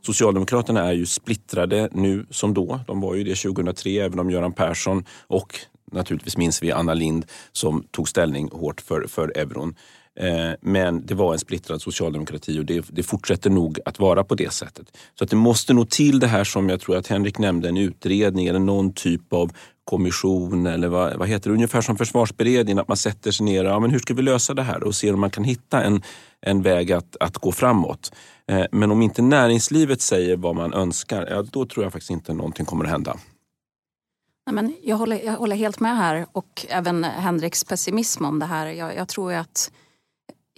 Socialdemokraterna 0.00 0.88
är 0.88 0.92
ju 0.92 1.06
splittrade 1.06 1.88
nu 1.92 2.26
som 2.30 2.54
då. 2.54 2.80
De 2.86 3.00
var 3.00 3.14
ju 3.14 3.24
det 3.24 3.34
2003, 3.34 3.90
även 3.90 4.18
om 4.18 4.30
Göran 4.30 4.52
Persson 4.52 5.04
och 5.26 5.58
naturligtvis 5.92 6.36
minns 6.36 6.62
vi 6.62 6.72
Anna 6.72 6.94
Lind 6.94 7.26
som 7.52 7.84
tog 7.90 8.08
ställning 8.08 8.48
hårt 8.52 8.80
för, 8.80 9.06
för 9.08 9.38
euron. 9.38 9.74
Eh, 10.20 10.52
men 10.60 11.06
det 11.06 11.14
var 11.14 11.32
en 11.32 11.38
splittrad 11.38 11.82
socialdemokrati 11.82 12.60
och 12.60 12.64
det, 12.64 12.84
det, 12.88 13.02
fortsätter 13.02 13.50
nog 13.50 13.78
att 13.84 13.98
vara 13.98 14.24
på 14.24 14.34
det 14.34 14.52
sättet. 14.52 14.96
Så 15.18 15.24
att 15.24 15.30
det 15.30 15.36
måste 15.36 15.74
nog 15.74 15.90
till 15.90 16.20
det 16.20 16.26
här 16.26 16.44
som 16.44 16.68
jag 16.68 16.80
tror 16.80 16.96
att 16.96 17.06
Henrik 17.06 17.38
nämnde, 17.38 17.68
en 17.68 17.76
utredning 17.76 18.46
eller 18.46 18.58
någon 18.58 18.92
typ 18.92 19.32
av 19.32 19.52
kommission 19.84 20.66
eller 20.66 20.88
vad, 20.88 21.16
vad 21.16 21.28
heter 21.28 21.50
det, 21.50 21.54
ungefär 21.54 21.80
som 21.80 21.96
försvarsberedningen, 21.96 22.78
att 22.78 22.88
man 22.88 22.96
sätter 22.96 23.30
sig 23.30 23.46
ner 23.46 23.64
och 23.64 23.70
ja, 23.70 23.80
men 23.80 23.90
hur 23.90 23.98
ska 23.98 24.14
vi 24.14 24.22
lösa 24.22 24.54
det 24.54 24.62
här 24.62 24.84
och 24.84 24.94
ser 24.94 25.14
om 25.14 25.20
man 25.20 25.30
kan 25.30 25.44
hitta 25.44 25.82
en, 25.82 26.02
en 26.40 26.62
väg 26.62 26.92
att, 26.92 27.16
att 27.20 27.38
gå 27.38 27.52
framåt. 27.52 28.12
Eh, 28.48 28.64
men 28.72 28.90
om 28.90 29.02
inte 29.02 29.22
näringslivet 29.22 30.00
säger 30.00 30.36
vad 30.36 30.56
man 30.56 30.74
önskar, 30.74 31.26
ja, 31.30 31.42
då 31.42 31.66
tror 31.66 31.84
jag 31.84 31.92
faktiskt 31.92 32.10
inte 32.10 32.34
någonting 32.34 32.66
kommer 32.66 32.84
att 32.84 32.90
hända. 32.90 33.16
Nej, 34.46 34.54
men 34.54 34.74
jag, 34.82 34.96
håller, 34.96 35.24
jag 35.24 35.32
håller 35.32 35.56
helt 35.56 35.80
med 35.80 35.96
här 35.96 36.26
och 36.32 36.66
även 36.68 37.04
Henriks 37.04 37.64
pessimism 37.64 38.24
om 38.24 38.38
det 38.38 38.46
här. 38.46 38.66
Jag, 38.66 38.96
jag 38.96 39.08
tror 39.08 39.32
att 39.32 39.72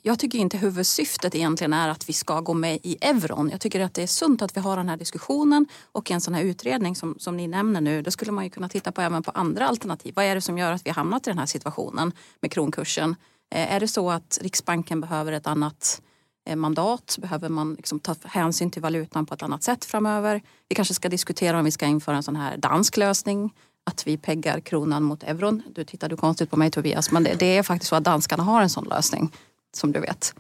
jag 0.07 0.19
tycker 0.19 0.39
inte 0.39 0.57
huvudsyftet 0.57 1.35
egentligen 1.35 1.73
är 1.73 1.89
att 1.89 2.09
vi 2.09 2.13
ska 2.13 2.41
gå 2.41 2.55
med 2.55 2.79
i 2.83 2.97
euron. 3.01 3.51
Jag 3.51 3.61
tycker 3.61 3.81
att 3.81 3.95
det 3.95 4.03
är 4.03 4.07
sunt 4.07 4.43
att 4.43 4.57
vi 4.57 4.61
har 4.61 4.77
den 4.77 4.89
här 4.89 4.97
diskussionen 4.97 5.67
och 5.93 6.11
en 6.11 6.21
sån 6.21 6.35
här 6.35 6.43
utredning 6.43 6.97
som, 6.97 7.17
som 7.19 7.37
ni 7.37 7.47
nämner 7.47 7.81
nu. 7.81 8.03
Då 8.03 8.11
skulle 8.11 8.33
man 8.33 8.45
ju 8.45 8.51
kunna 8.51 8.69
titta 8.69 8.93
på 8.93 9.01
även 9.01 9.23
på 9.23 9.31
andra 9.31 9.69
alternativ. 9.69 10.13
Vad 10.17 10.25
är 10.25 10.35
det 10.35 10.41
som 10.41 10.59
gör 10.59 10.73
att 10.73 10.87
vi 10.87 10.91
har 10.91 10.95
hamnat 10.95 11.27
i 11.27 11.31
den 11.31 11.39
här 11.39 11.47
situationen 11.47 12.13
med 12.41 12.53
kronkursen? 12.53 13.17
Eh, 13.55 13.75
är 13.75 13.81
det 13.81 13.89
så 13.89 14.11
att 14.11 14.39
Riksbanken 14.43 15.01
behöver 15.01 15.33
ett 15.33 15.47
annat 15.47 16.03
eh, 16.47 16.57
mandat? 16.57 17.19
Behöver 17.21 17.49
man 17.49 17.75
liksom 17.75 18.01
ta 18.01 18.15
hänsyn 18.25 18.71
till 18.71 18.83
valutan 18.83 19.27
på 19.27 19.35
ett 19.35 19.43
annat 19.43 19.63
sätt 19.63 19.85
framöver? 19.85 20.43
Vi 20.69 20.75
kanske 20.75 20.95
ska 20.95 21.09
diskutera 21.09 21.59
om 21.59 21.65
vi 21.65 21.71
ska 21.71 21.87
införa 21.87 22.17
en 22.17 22.23
sån 22.23 22.37
här 22.37 22.57
dansk 22.57 22.97
lösning 22.97 23.55
att 23.85 24.07
vi 24.07 24.17
peggar 24.17 24.61
kronan 24.61 25.03
mot 25.03 25.23
euron. 25.23 25.63
Du 25.75 25.85
tittar 25.85 26.09
du 26.09 26.17
konstigt 26.17 26.51
på 26.51 26.57
mig 26.57 26.71
Tobias, 26.71 27.11
men 27.11 27.25
det, 27.25 27.35
det 27.35 27.57
är 27.57 27.63
faktiskt 27.63 27.89
så 27.89 27.97
att 27.97 28.05
danskarna 28.05 28.43
har 28.43 28.63
en 28.63 28.71
sån 28.71 28.85
lösning 28.85 29.33
som 29.77 29.93
du 29.93 30.01
vet. 30.01 30.35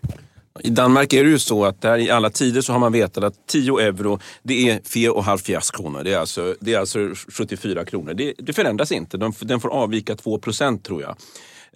I 0.60 0.70
Danmark 0.70 1.12
är 1.12 1.24
det 1.24 1.30
ju 1.30 1.38
så 1.38 1.64
att 1.64 1.82
där 1.82 1.98
i 1.98 2.10
alla 2.10 2.30
tider 2.30 2.60
så 2.60 2.72
har 2.72 2.80
man 2.80 2.92
vetat 2.92 3.24
att 3.24 3.46
10 3.46 3.78
euro 3.78 4.18
det 4.42 4.70
är 4.70 4.78
4,5 4.78 5.76
kronor. 5.76 6.02
Det 6.04 6.12
är 6.12 6.18
alltså, 6.18 6.54
det 6.60 6.74
är 6.74 6.78
alltså 6.78 6.98
74 7.28 7.84
kronor. 7.84 8.14
Det, 8.14 8.34
det 8.38 8.52
förändras 8.52 8.92
inte. 8.92 9.16
De, 9.16 9.32
den 9.40 9.60
får 9.60 9.68
avvika 9.68 10.16
2 10.16 10.38
procent 10.38 10.84
tror 10.84 11.02
jag. 11.02 11.16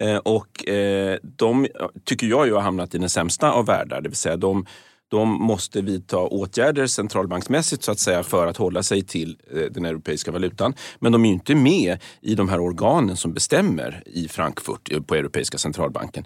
Eh, 0.01 0.17
och 0.17 0.69
eh, 0.69 1.19
de 1.23 1.67
tycker 2.05 2.27
jag 2.27 2.47
ju 2.47 2.55
har 2.55 2.61
hamnat 2.61 2.95
i 2.95 2.99
den 2.99 3.11
sämsta 3.11 3.53
av 3.53 3.67
världar. 3.67 4.01
Det 4.01 4.09
vill 4.09 4.17
säga 4.17 4.37
de, 4.37 4.67
de 5.09 5.29
måste 5.29 5.81
vidta 5.81 6.19
åtgärder 6.19 6.87
centralbanksmässigt 6.87 7.83
så 7.83 7.93
att 7.93 8.01
säga 8.01 8.23
för 8.23 8.47
att 8.47 8.57
hålla 8.57 8.83
sig 8.83 9.03
till 9.03 9.39
eh, 9.55 9.61
den 9.61 9.85
europeiska 9.85 10.31
valutan. 10.31 10.75
Men 10.99 11.13
de 11.13 11.25
är 11.25 11.29
ju 11.29 11.35
inte 11.35 11.55
med 11.55 11.99
i 12.21 12.35
de 12.35 12.49
här 12.49 12.61
organen 12.61 13.17
som 13.17 13.33
bestämmer 13.33 14.03
i 14.07 14.29
Frankfurt 14.29 14.93
eh, 14.93 15.01
på 15.01 15.15
Europeiska 15.15 15.59
centralbanken. 15.59 16.25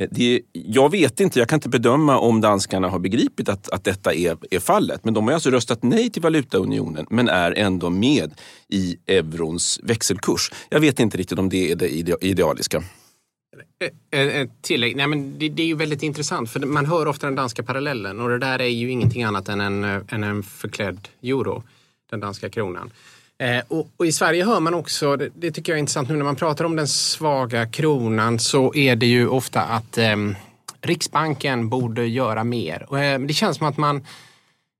Eh, 0.00 0.08
det, 0.10 0.40
jag 0.52 0.90
vet 0.90 1.20
inte, 1.20 1.38
jag 1.38 1.48
kan 1.48 1.56
inte 1.56 1.68
bedöma 1.68 2.18
om 2.18 2.40
danskarna 2.40 2.88
har 2.88 2.98
begripit 2.98 3.48
att, 3.48 3.68
att 3.68 3.84
detta 3.84 4.14
är, 4.14 4.36
är 4.50 4.58
fallet. 4.58 5.04
Men 5.04 5.14
de 5.14 5.26
har 5.26 5.34
alltså 5.34 5.50
röstat 5.50 5.82
nej 5.82 6.10
till 6.10 6.22
valutaunionen 6.22 7.06
men 7.10 7.28
är 7.28 7.52
ändå 7.52 7.90
med 7.90 8.34
i 8.68 8.96
eurons 9.06 9.80
växelkurs. 9.82 10.50
Jag 10.68 10.80
vet 10.80 11.00
inte 11.00 11.18
riktigt 11.18 11.38
om 11.38 11.48
det 11.48 11.72
är 11.72 11.76
det 11.76 11.88
idealiska. 12.24 12.82
Ett 14.10 14.62
tillägg. 14.62 14.96
Nej, 14.96 15.06
men 15.06 15.38
det, 15.38 15.48
det, 15.48 15.62
är 15.62 15.66
ju 15.66 15.74
väldigt 15.74 16.02
intressant 16.02 16.50
för 16.50 16.60
man 16.60 16.86
hör 16.86 17.06
ofta 17.06 17.26
den 17.26 17.34
danska 17.34 17.62
parallellen 17.62 18.20
och 18.20 18.28
det 18.28 18.38
där 18.38 18.58
är 18.58 18.68
ju 18.68 18.90
ingenting 18.90 19.22
annat 19.22 19.48
än 19.48 19.60
en, 19.60 19.84
än 19.84 20.24
en 20.24 20.42
förklädd 20.42 21.08
euro, 21.22 21.62
den 22.10 22.20
danska 22.20 22.50
kronan. 22.50 22.90
Eh, 23.38 23.64
och, 23.68 23.88
och, 23.96 24.06
I 24.06 24.12
Sverige 24.12 24.44
hör 24.44 24.60
man 24.60 24.74
också, 24.74 25.16
det, 25.16 25.28
det, 25.34 25.50
tycker 25.50 25.72
jag 25.72 25.76
är 25.76 25.80
intressant 25.80 26.08
nu 26.08 26.16
när 26.16 26.24
man 26.24 26.36
pratar 26.36 26.64
om 26.64 26.76
den 26.76 26.88
svaga 26.88 27.66
kronan 27.66 28.38
så 28.38 28.74
är 28.74 28.96
det 28.96 29.06
ju 29.06 29.28
ofta 29.28 29.60
att 29.62 29.98
eh, 29.98 30.16
Riksbanken 30.80 31.68
borde 31.68 32.06
göra 32.06 32.44
mer. 32.44 32.86
Och, 32.88 33.00
eh, 33.00 33.20
det 33.20 33.34
känns 33.34 33.56
som 33.56 33.66
att 33.66 33.76
man 33.76 34.06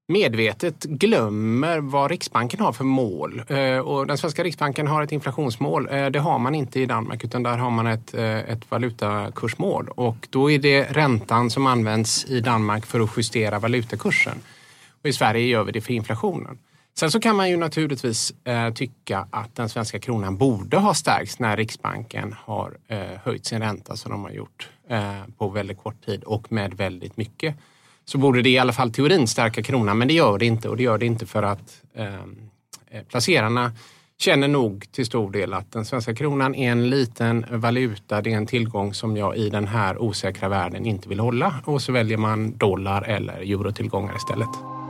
medvetet 0.09 0.85
glömmer 0.85 1.79
vad 1.79 2.11
Riksbanken 2.11 2.61
har 2.61 2.73
för 2.73 2.85
mål. 2.85 3.43
Eh, 3.49 3.79
och 3.79 4.07
den 4.07 4.19
svenska 4.19 4.45
Riksbanken 4.45 4.87
har 4.87 5.03
ett 5.03 5.13
inflationsmål. 5.13 5.89
Eh, 5.91 6.07
det 6.07 6.19
har 6.19 6.39
man 6.39 6.55
inte 6.55 6.81
i 6.81 6.87
Danmark 6.87 7.25
utan 7.25 7.43
där 7.43 7.57
har 7.57 7.71
man 7.71 7.87
ett, 7.87 8.15
eh, 8.15 8.39
ett 8.39 8.71
valutakursmål. 8.71 9.89
Och 9.89 10.29
då 10.31 10.51
är 10.51 10.59
det 10.59 10.85
räntan 10.85 11.51
som 11.51 11.67
används 11.67 12.25
i 12.25 12.41
Danmark 12.41 12.87
för 12.87 13.01
att 13.01 13.11
justera 13.17 13.59
valutakursen. 13.59 14.39
Och 15.03 15.09
I 15.09 15.13
Sverige 15.13 15.47
gör 15.47 15.65
vi 15.65 15.73
det 15.73 15.81
för 15.81 15.93
inflationen. 15.93 16.59
Sen 16.97 17.11
så 17.11 17.21
kan 17.21 17.37
man 17.37 17.51
ju 17.51 17.57
naturligtvis 17.57 18.35
eh, 18.45 18.73
tycka 18.73 19.29
att 19.31 19.57
den 19.57 19.69
svenska 19.69 19.99
kronan 19.99 20.37
borde 20.37 20.77
ha 20.77 20.95
stärkts 20.95 21.39
när 21.39 21.57
Riksbanken 21.57 22.35
har 22.39 22.77
eh, 22.89 22.99
höjt 23.25 23.47
sin 23.47 23.61
ränta 23.61 23.97
som 23.97 24.13
de 24.13 24.23
har 24.23 24.31
gjort 24.31 24.69
eh, 24.89 25.25
på 25.39 25.49
väldigt 25.49 25.79
kort 25.79 26.05
tid 26.05 26.25
och 26.25 26.53
med 26.53 26.75
väldigt 26.75 27.17
mycket. 27.17 27.57
Så 28.05 28.19
borde 28.19 28.43
det 28.43 28.51
i 28.51 28.59
alla 28.59 28.73
fall 28.73 28.93
teorin 28.93 29.27
stärka 29.27 29.63
kronan 29.63 29.99
men 29.99 30.09
det 30.09 30.15
gör 30.15 30.39
det 30.39 30.47
inte 30.47 30.69
och 30.69 30.77
det 30.77 30.83
gör 30.83 30.99
det 30.99 31.07
inte 31.07 31.27
för 31.27 31.43
att 31.43 31.83
eh, 31.95 32.15
eh 32.15 33.03
placerarna 33.09 33.73
känner 34.19 34.49
nog 34.49 34.93
till 34.93 35.07
stor 35.07 35.31
del 35.31 35.55
att 35.55 35.73
den 35.73 35.85
svenska 35.85 36.15
kronan 36.15 36.55
är 36.55 36.73
en 36.73 36.91
liten 36.91 37.47
valuta. 37.51 38.23
Det 38.23 38.33
är 38.33 38.37
en 38.37 38.47
tillgång 38.47 38.95
som 38.95 39.17
jag 39.17 39.37
i 39.37 39.51
den 39.51 39.67
här 39.67 39.99
osäkra 39.99 40.49
världen 40.49 40.87
inte 40.87 41.09
vill 41.09 41.21
hålla 41.21 41.55
och 41.65 41.83
så 41.83 41.93
väljer 41.93 42.19
man 42.19 42.57
dollar 42.57 43.03
eller 43.03 43.35
eurotillgångar 43.35 44.17
istället. 44.17 44.84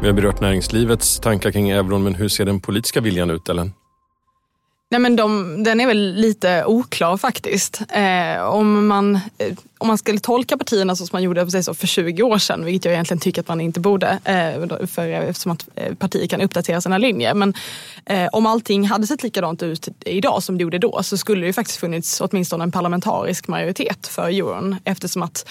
Vi 0.00 0.06
har 0.06 0.12
berört 0.12 0.40
näringslivets 0.40 1.20
tankar 1.20 1.50
kring 1.50 1.70
euron, 1.70 2.02
men 2.02 2.14
hur 2.14 2.28
ser 2.28 2.44
den 2.44 2.60
politiska 2.60 3.00
viljan 3.00 3.30
ut, 3.30 3.48
Ellen? 3.48 3.72
Nej, 4.90 5.00
men 5.00 5.16
de, 5.16 5.62
den 5.62 5.80
är 5.80 5.86
väl 5.86 6.14
lite 6.14 6.64
oklar 6.64 7.16
faktiskt. 7.16 7.82
Eh, 7.92 8.44
om, 8.44 8.86
man, 8.86 9.14
eh, 9.14 9.56
om 9.84 9.88
man 9.88 9.98
skulle 9.98 10.18
tolka 10.18 10.56
partierna 10.56 10.96
så 10.96 11.06
som 11.06 11.16
man 11.16 11.22
gjorde 11.22 11.62
så 11.62 11.74
för 11.74 11.86
20 11.86 12.22
år 12.22 12.38
sedan, 12.38 12.64
vilket 12.64 12.84
jag 12.84 12.94
egentligen 12.94 13.20
tycker 13.20 13.40
att 13.40 13.48
man 13.48 13.60
inte 13.60 13.80
borde, 13.80 14.18
eh, 14.24 14.86
för, 14.86 15.08
eh, 15.08 15.28
eftersom 15.28 15.52
att 15.52 15.68
eh, 15.74 15.94
partier 15.94 16.26
kan 16.26 16.40
uppdatera 16.40 16.80
sina 16.80 16.98
linjer. 16.98 17.34
Men 17.34 17.54
om 18.32 18.46
allting 18.46 18.86
hade 18.86 19.06
sett 19.06 19.22
likadant 19.22 19.62
ut 19.62 19.88
idag 20.04 20.42
som 20.42 20.58
det 20.58 20.62
gjorde 20.62 20.78
då 20.78 21.02
så 21.02 21.16
skulle 21.16 21.46
det 21.46 21.52
faktiskt 21.52 21.78
funnits 21.78 22.20
åtminstone 22.20 22.64
en 22.64 22.72
parlamentarisk 22.72 23.48
majoritet 23.48 24.06
för 24.06 24.28
euron 24.28 24.76
eftersom 24.84 25.22
att 25.22 25.48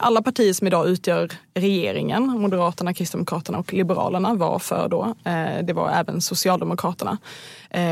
alla 0.00 0.22
partier 0.22 0.52
som 0.52 0.66
idag 0.66 0.88
utgör 0.88 1.30
regeringen, 1.54 2.26
Moderaterna, 2.26 2.94
Kristdemokraterna 2.94 3.58
och 3.58 3.72
Liberalerna 3.72 4.34
var 4.34 4.58
för 4.58 4.88
då. 4.88 5.14
Det 5.62 5.72
var 5.72 5.90
även 5.90 6.20
Socialdemokraterna. 6.20 7.18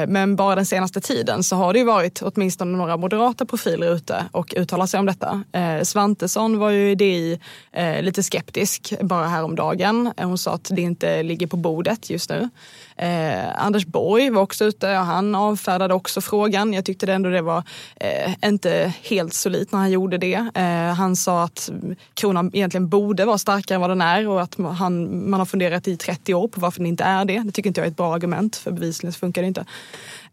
Men 0.08 0.36
bara 0.36 0.54
den 0.54 0.66
senaste 0.66 1.00
tiden 1.00 1.42
så 1.42 1.56
har 1.56 1.72
det 1.72 1.78
ju 1.78 1.84
varit 1.84 2.22
åtminstone 2.22 2.76
några 2.76 2.96
moderata 2.96 3.46
profiler 3.46 3.94
ute 3.94 4.24
och 4.32 4.54
uttalat 4.56 4.90
sig 4.90 5.00
om 5.00 5.06
detta. 5.06 5.42
Svantesson 5.84 6.58
var 6.58 6.70
ju 6.70 6.90
i 6.90 6.94
DI 6.94 7.40
eh, 7.72 8.02
lite 8.02 8.22
skeptisk 8.22 8.94
bara 9.00 9.26
häromdagen. 9.26 10.12
Eh, 10.16 10.28
hon 10.28 10.38
sa 10.38 10.54
att 10.54 10.70
det 10.70 10.82
inte 10.82 11.22
ligger 11.22 11.46
på 11.46 11.56
bordet 11.56 12.10
just 12.10 12.30
nu. 12.30 12.48
Eh, 12.96 13.64
Anders 13.64 13.86
Borg 13.86 14.30
var 14.30 14.42
också 14.42 14.64
ute 14.64 14.98
och 14.98 15.04
han 15.04 15.34
avfärdade 15.34 15.94
också 15.94 16.20
frågan. 16.20 16.72
Jag 16.72 16.84
tyckte 16.84 17.12
ändå 17.12 17.30
det 17.30 17.42
var 17.42 17.62
eh, 17.96 18.34
inte 18.44 18.92
helt 19.02 19.34
solitt 19.34 19.72
när 19.72 19.78
han 19.78 19.90
gjorde 19.90 20.18
det. 20.18 20.50
Eh, 20.54 20.94
han 20.94 21.16
sa 21.16 21.42
att 21.42 21.70
kronan 22.14 22.50
egentligen 22.54 22.88
borde 22.88 23.24
vara 23.24 23.38
starkare 23.38 23.74
än 23.74 23.80
vad 23.80 23.90
den 23.90 24.00
är 24.00 24.28
och 24.28 24.42
att 24.42 24.56
han, 24.78 25.30
man 25.30 25.40
har 25.40 25.46
funderat 25.46 25.88
i 25.88 25.96
30 25.96 26.34
år 26.34 26.48
på 26.48 26.60
varför 26.60 26.80
den 26.80 26.86
inte 26.86 27.04
är 27.04 27.24
det. 27.24 27.38
Det 27.38 27.52
tycker 27.52 27.70
inte 27.70 27.80
jag 27.80 27.86
är 27.86 27.90
ett 27.90 27.96
bra 27.96 28.14
argument 28.14 28.56
för 28.56 28.70
bevisligen 28.70 29.12
funkar 29.12 29.42
det 29.42 29.48
inte. 29.48 29.64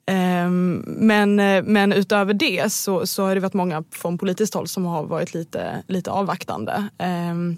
Ehm, 0.09 0.83
men, 0.87 1.39
eh, 1.39 1.63
men 1.63 1.93
utöver 1.93 2.33
det 2.33 2.71
så, 2.73 3.07
så 3.07 3.23
har 3.23 3.35
det 3.35 3.41
varit 3.41 3.53
många 3.53 3.83
från 3.91 4.17
politiskt 4.17 4.53
håll 4.53 4.67
som 4.67 4.85
har 4.85 5.03
varit 5.03 5.33
lite, 5.33 5.83
lite 5.87 6.11
avvaktande. 6.11 6.87
Ehm, 6.97 7.57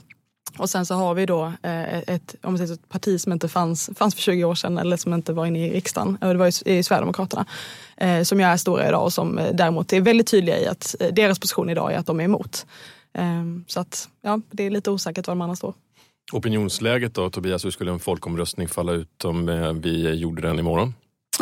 och 0.58 0.70
sen 0.70 0.86
så 0.86 0.96
har 0.96 1.14
vi 1.14 1.26
då 1.26 1.54
eh, 1.64 2.00
ett, 2.00 2.36
om 2.44 2.58
säger, 2.58 2.74
ett 2.74 2.90
parti 2.90 3.22
som 3.22 3.32
inte 3.32 3.48
fanns, 3.48 3.90
fanns 3.96 4.16
för 4.16 4.22
20 4.22 4.44
år 4.44 4.56
sedan 4.56 4.78
eller 4.78 4.98
som 4.98 5.14
inte 5.14 5.34
var 5.34 5.46
inne 5.46 5.68
i 5.68 5.74
riksdagen. 5.74 6.18
Eh, 6.22 6.30
det 6.30 6.38
var 6.38 6.46
ju 6.46 6.84
Sverigedemokraterna. 6.84 7.46
Som 8.24 8.40
jag 8.40 8.52
är 8.52 8.58
stora 8.58 8.88
idag 8.88 9.04
och 9.04 9.14
som 9.14 9.40
däremot 9.54 9.94
är 9.94 10.02
väldigt 10.02 10.28
tydliga 10.28 10.60
i 10.60 10.68
att 10.68 10.96
deras 11.12 11.40
position 11.40 11.70
idag 11.70 11.94
är 11.94 11.98
att 11.98 12.06
de 12.06 12.20
är 12.20 12.24
emot. 12.24 12.66
Ehm, 13.14 13.64
så 13.68 13.80
att 13.80 14.10
ja, 14.22 14.42
det 14.52 14.64
är 14.64 14.70
lite 14.70 14.92
osäkert 14.92 15.28
var 15.28 15.32
de 15.32 15.42
andra 15.42 15.56
står. 15.56 15.74
Opinionsläget 16.34 17.14
då 17.14 17.30
Tobias, 17.30 17.66
hur 17.66 17.72
skulle 17.72 17.92
en 17.92 18.00
folkomröstning 18.00 18.68
falla 18.68 18.92
ut 18.92 19.26
om 19.26 19.80
vi 19.84 20.14
gjorde 20.14 20.42
den 20.42 20.60
imorgon? 20.60 20.94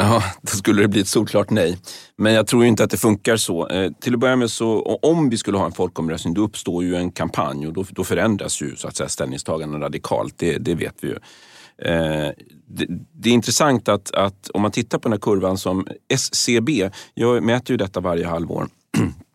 Ja, 0.02 0.24
då 0.42 0.48
skulle 0.48 0.82
det 0.82 0.88
bli 0.88 1.02
ett 1.02 1.08
solklart 1.08 1.50
nej. 1.50 1.78
Men 2.16 2.34
jag 2.34 2.48
tror 2.48 2.66
inte 2.66 2.84
att 2.84 2.90
det 2.90 2.98
funkar 2.98 3.38
så. 3.38 3.68
Eh, 3.68 3.92
till 4.02 4.14
att 4.14 4.20
börja 4.20 4.36
med, 4.36 4.52
så, 4.52 4.82
om 5.02 5.30
vi 5.30 5.38
skulle 5.38 5.58
ha 5.58 5.66
en 5.66 5.72
folkomröstning, 5.72 6.34
då 6.34 6.42
uppstår 6.42 6.84
ju 6.84 6.96
en 6.96 7.12
kampanj 7.12 7.68
och 7.68 7.74
då, 7.74 7.86
då 7.90 8.04
förändras 8.04 8.62
ju 8.62 8.76
så 8.76 8.88
att 8.88 8.96
säga, 8.96 9.10
ställningstaganden 9.10 9.82
radikalt. 9.82 10.34
Det, 10.38 10.58
det 10.58 10.76
vet 10.76 10.96
vi 11.02 11.08
ju. 11.08 11.16
Eh, 11.92 12.32
det, 12.68 12.86
det, 13.14 13.30
är 13.30 13.34
intressant 13.34 13.90
att, 13.90 14.12
att 14.12 14.50
om 14.50 14.62
man 14.62 14.72
tittar 14.72 14.98
på 14.98 15.04
den 15.04 15.14
här 15.14 15.20
kurvan 15.20 15.58
som 15.58 15.88
SCB, 16.10 16.90
jag 17.14 17.44
mäter 17.44 17.72
ju 17.72 17.78
detta 17.78 18.00
varje 18.00 18.28
halvår, 18.28 18.68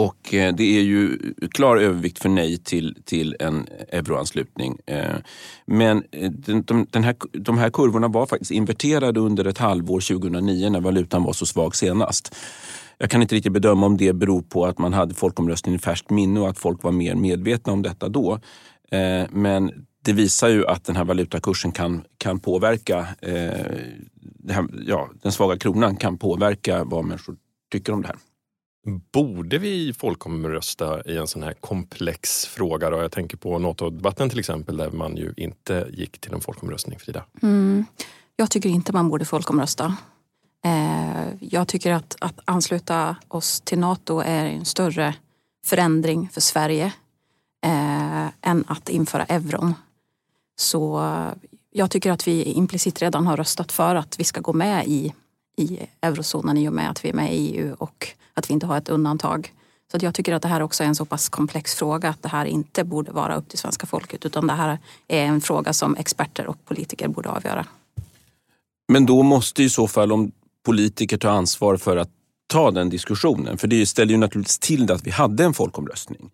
och 0.00 0.34
eh, 0.34 0.54
det 0.54 0.78
är 0.78 0.82
ju 0.82 1.18
klar 1.50 1.76
övervikt 1.76 2.18
för 2.18 2.28
nej 2.28 2.58
till, 2.58 2.96
till 3.04 3.36
en 3.40 3.66
euroanslutning. 3.92 4.78
Eh, 4.86 5.16
men 5.66 6.04
eh, 6.10 6.30
den, 6.30 6.62
de, 6.62 6.86
den 6.90 7.04
här, 7.04 7.16
de 7.32 7.58
här 7.58 7.70
kurvorna 7.70 8.08
var 8.08 8.26
faktiskt 8.26 8.50
inverterade 8.50 9.20
under 9.20 9.44
ett 9.44 9.58
halvår 9.58 10.00
2009 10.00 10.70
när 10.70 10.80
valutan 10.80 11.22
var 11.22 11.32
så 11.32 11.46
svag 11.46 11.76
senast. 11.76 12.34
Jag 12.98 13.10
kan 13.10 13.22
inte 13.22 13.34
riktigt 13.34 13.52
bedöma 13.52 13.86
om 13.86 13.96
det 13.96 14.12
beror 14.12 14.42
på 14.42 14.66
att 14.66 14.78
man 14.78 14.92
hade 14.92 15.14
folkomröstningen 15.14 15.76
i 15.76 15.82
färskt 15.82 16.10
minne 16.10 16.40
och 16.40 16.48
att 16.48 16.58
folk 16.58 16.82
var 16.82 16.92
mer 16.92 17.14
medvetna 17.14 17.72
om 17.72 17.82
detta 17.82 18.08
då. 18.08 18.40
Men 19.30 19.86
det 20.04 20.12
visar 20.12 20.48
ju 20.48 20.66
att 20.66 20.84
den 20.84 20.96
här 20.96 21.04
valutakursen 21.04 21.72
kan, 21.72 22.02
kan 22.18 22.40
påverka, 22.40 23.06
här, 24.50 24.66
ja, 24.86 25.10
den 25.22 25.32
svaga 25.32 25.58
kronan 25.58 25.96
kan 25.96 26.18
påverka 26.18 26.84
vad 26.84 27.04
människor 27.04 27.36
tycker 27.72 27.92
om 27.92 28.02
det 28.02 28.08
här. 28.08 28.16
Borde 29.12 29.58
vi 29.58 29.92
folkomrösta 29.92 31.02
i 31.06 31.16
en 31.16 31.26
sån 31.26 31.42
här 31.42 31.52
komplex 31.52 32.46
fråga? 32.46 32.90
Då? 32.90 32.96
Jag 32.96 33.12
tänker 33.12 33.36
på 33.36 33.58
NATO-debatten 33.58 34.30
till 34.30 34.38
exempel 34.38 34.76
där 34.76 34.90
man 34.90 35.16
ju 35.16 35.34
inte 35.36 35.88
gick 35.92 36.18
till 36.18 36.32
en 36.32 36.40
folkomröstning. 36.40 36.98
Frida? 36.98 37.24
Mm. 37.42 37.84
Jag 38.36 38.50
tycker 38.50 38.68
inte 38.68 38.92
man 38.92 39.08
borde 39.08 39.24
folkomrösta. 39.24 39.96
Eh, 40.64 41.26
jag 41.40 41.68
tycker 41.68 41.92
att, 41.92 42.16
att 42.20 42.40
ansluta 42.44 43.16
oss 43.28 43.60
till 43.60 43.78
NATO 43.78 44.20
är 44.20 44.46
en 44.46 44.64
större 44.64 45.14
förändring 45.64 46.28
för 46.32 46.40
Sverige 46.40 46.92
eh, 47.64 48.26
än 48.40 48.64
att 48.66 48.88
införa 48.88 49.24
euron. 49.24 49.74
Så 50.56 51.04
eh, 51.04 51.32
jag 51.70 51.90
tycker 51.90 52.12
att 52.12 52.28
vi 52.28 52.42
implicit 52.42 53.02
redan 53.02 53.26
har 53.26 53.36
röstat 53.36 53.72
för 53.72 53.94
att 53.94 54.20
vi 54.20 54.24
ska 54.24 54.40
gå 54.40 54.52
med 54.52 54.86
i, 54.86 55.14
i 55.60 55.86
eurozonen 56.00 56.56
i 56.56 56.68
och 56.68 56.72
med 56.72 56.90
att 56.90 57.04
vi 57.04 57.08
är 57.08 57.12
med 57.12 57.34
i 57.34 57.36
EU 57.36 57.74
och 57.78 58.08
att 58.34 58.50
vi 58.50 58.54
inte 58.54 58.66
har 58.66 58.76
ett 58.76 58.88
undantag. 58.88 59.52
Så 59.90 59.96
att 59.96 60.02
jag 60.02 60.14
tycker 60.14 60.32
att 60.32 60.42
det 60.42 60.48
här 60.48 60.60
också 60.60 60.82
är 60.84 60.88
en 60.88 60.94
så 60.94 61.04
pass 61.04 61.28
komplex 61.28 61.74
fråga 61.74 62.08
att 62.08 62.22
det 62.22 62.28
här 62.28 62.44
inte 62.44 62.84
borde 62.84 63.12
vara 63.12 63.36
upp 63.36 63.48
till 63.48 63.58
svenska 63.58 63.86
folket 63.86 64.26
utan 64.26 64.46
det 64.46 64.52
här 64.52 64.78
är 65.08 65.24
en 65.24 65.40
fråga 65.40 65.72
som 65.72 65.96
experter 65.96 66.46
och 66.46 66.64
politiker 66.64 67.08
borde 67.08 67.28
avgöra. 67.28 67.66
Men 68.92 69.06
då 69.06 69.22
måste 69.22 69.62
i 69.62 69.70
så 69.70 69.88
fall 69.88 70.12
om 70.12 70.32
politiker 70.64 71.18
ta 71.18 71.30
ansvar 71.30 71.76
för 71.76 71.96
att 71.96 72.10
ta 72.46 72.70
den 72.70 72.90
diskussionen. 72.90 73.58
För 73.58 73.68
det 73.68 73.86
ställer 73.86 74.12
ju 74.12 74.18
naturligtvis 74.18 74.58
till 74.58 74.86
det 74.86 74.94
att 74.94 75.06
vi 75.06 75.10
hade 75.10 75.44
en 75.44 75.54
folkomröstning. 75.54 76.30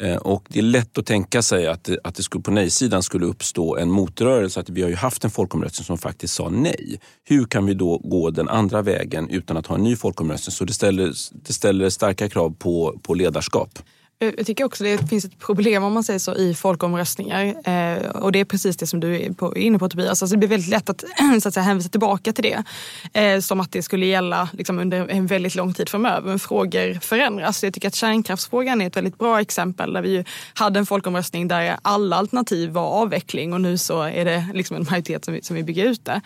Eh, 0.00 0.16
och 0.16 0.44
det 0.48 0.58
är 0.58 0.62
lätt 0.62 0.98
att 0.98 1.06
tänka 1.06 1.42
sig 1.42 1.66
att 1.66 1.84
det, 1.84 1.98
att 2.04 2.14
det 2.14 2.22
skulle, 2.22 2.42
på 2.42 2.50
nej-sidan 2.50 3.02
skulle 3.02 3.26
uppstå 3.26 3.76
en 3.76 3.90
motrörelse. 3.90 4.60
Att 4.60 4.68
vi 4.68 4.82
har 4.82 4.88
ju 4.88 4.94
haft 4.94 5.24
en 5.24 5.30
folkomröstning 5.30 5.84
som 5.84 5.98
faktiskt 5.98 6.34
sa 6.34 6.48
nej. 6.48 7.00
Hur 7.24 7.44
kan 7.44 7.66
vi 7.66 7.74
då 7.74 7.98
gå 7.98 8.30
den 8.30 8.48
andra 8.48 8.82
vägen 8.82 9.30
utan 9.30 9.56
att 9.56 9.66
ha 9.66 9.74
en 9.74 9.82
ny 9.82 9.96
folkomröstning? 9.96 10.52
Så 10.52 10.64
det 10.64 10.72
ställer, 10.72 11.12
det 11.32 11.52
ställer 11.52 11.90
starka 11.90 12.28
krav 12.28 12.54
på, 12.58 12.98
på 13.02 13.14
ledarskap. 13.14 13.78
Eh, 14.18 14.32
jag 14.36 14.46
tycker 14.46 14.64
också 14.64 14.84
det 14.84 15.08
finns 15.08 15.24
ett 15.24 15.38
problem 15.38 15.84
om 15.84 15.92
man 15.92 16.04
säger 16.04 16.18
så 16.18 16.34
i 16.34 16.54
folkomröstningar. 16.54 17.44
Eh, 17.44 18.08
och 18.10 18.32
det 18.32 18.40
är 18.40 18.44
precis 18.44 18.76
det 18.76 18.86
som 18.86 19.00
du 19.00 19.20
är 19.20 19.30
på, 19.32 19.56
inne 19.56 19.78
på 19.78 19.88
Tobias. 19.88 20.22
Alltså 20.22 20.26
det 20.26 20.36
blir 20.36 20.48
väldigt 20.48 20.70
lätt 20.70 20.90
att, 20.90 21.04
så 21.42 21.48
att 21.48 21.54
säga, 21.54 21.64
hänvisa 21.64 21.88
tillbaka 21.88 22.32
till 22.32 22.44
det. 22.44 22.64
Eh, 23.20 23.40
som 23.40 23.60
att 23.60 23.72
det 23.72 23.82
skulle 23.82 24.06
gälla 24.06 24.48
liksom, 24.52 24.78
under 24.78 25.08
en 25.08 25.26
väldigt 25.26 25.54
lång 25.54 25.74
tid 25.74 25.88
framöver. 25.88 26.28
Men 26.28 26.38
frågor 26.38 27.00
förändras. 27.00 27.64
Jag 27.64 27.74
tycker 27.74 27.88
att 27.88 27.94
kärnkraftsfrågan 27.94 28.82
är 28.82 28.86
ett 28.86 28.96
väldigt 28.96 29.18
bra 29.18 29.40
exempel. 29.40 29.92
Där 29.92 30.02
vi 30.02 30.24
hade 30.54 30.78
en 30.78 30.86
folkomröstning 30.86 31.48
där 31.48 31.76
alla 31.82 32.16
alternativ 32.16 32.70
var 32.70 32.86
avveckling 32.86 33.52
och 33.52 33.60
nu 33.60 33.78
så 33.78 34.02
är 34.02 34.24
det 34.24 34.46
liksom 34.54 34.76
en 34.76 34.86
majoritet 34.90 35.24
som, 35.24 35.38
som 35.42 35.56
vill 35.56 35.64
bygga 35.64 35.84
ut 35.84 36.04
det. 36.04 36.20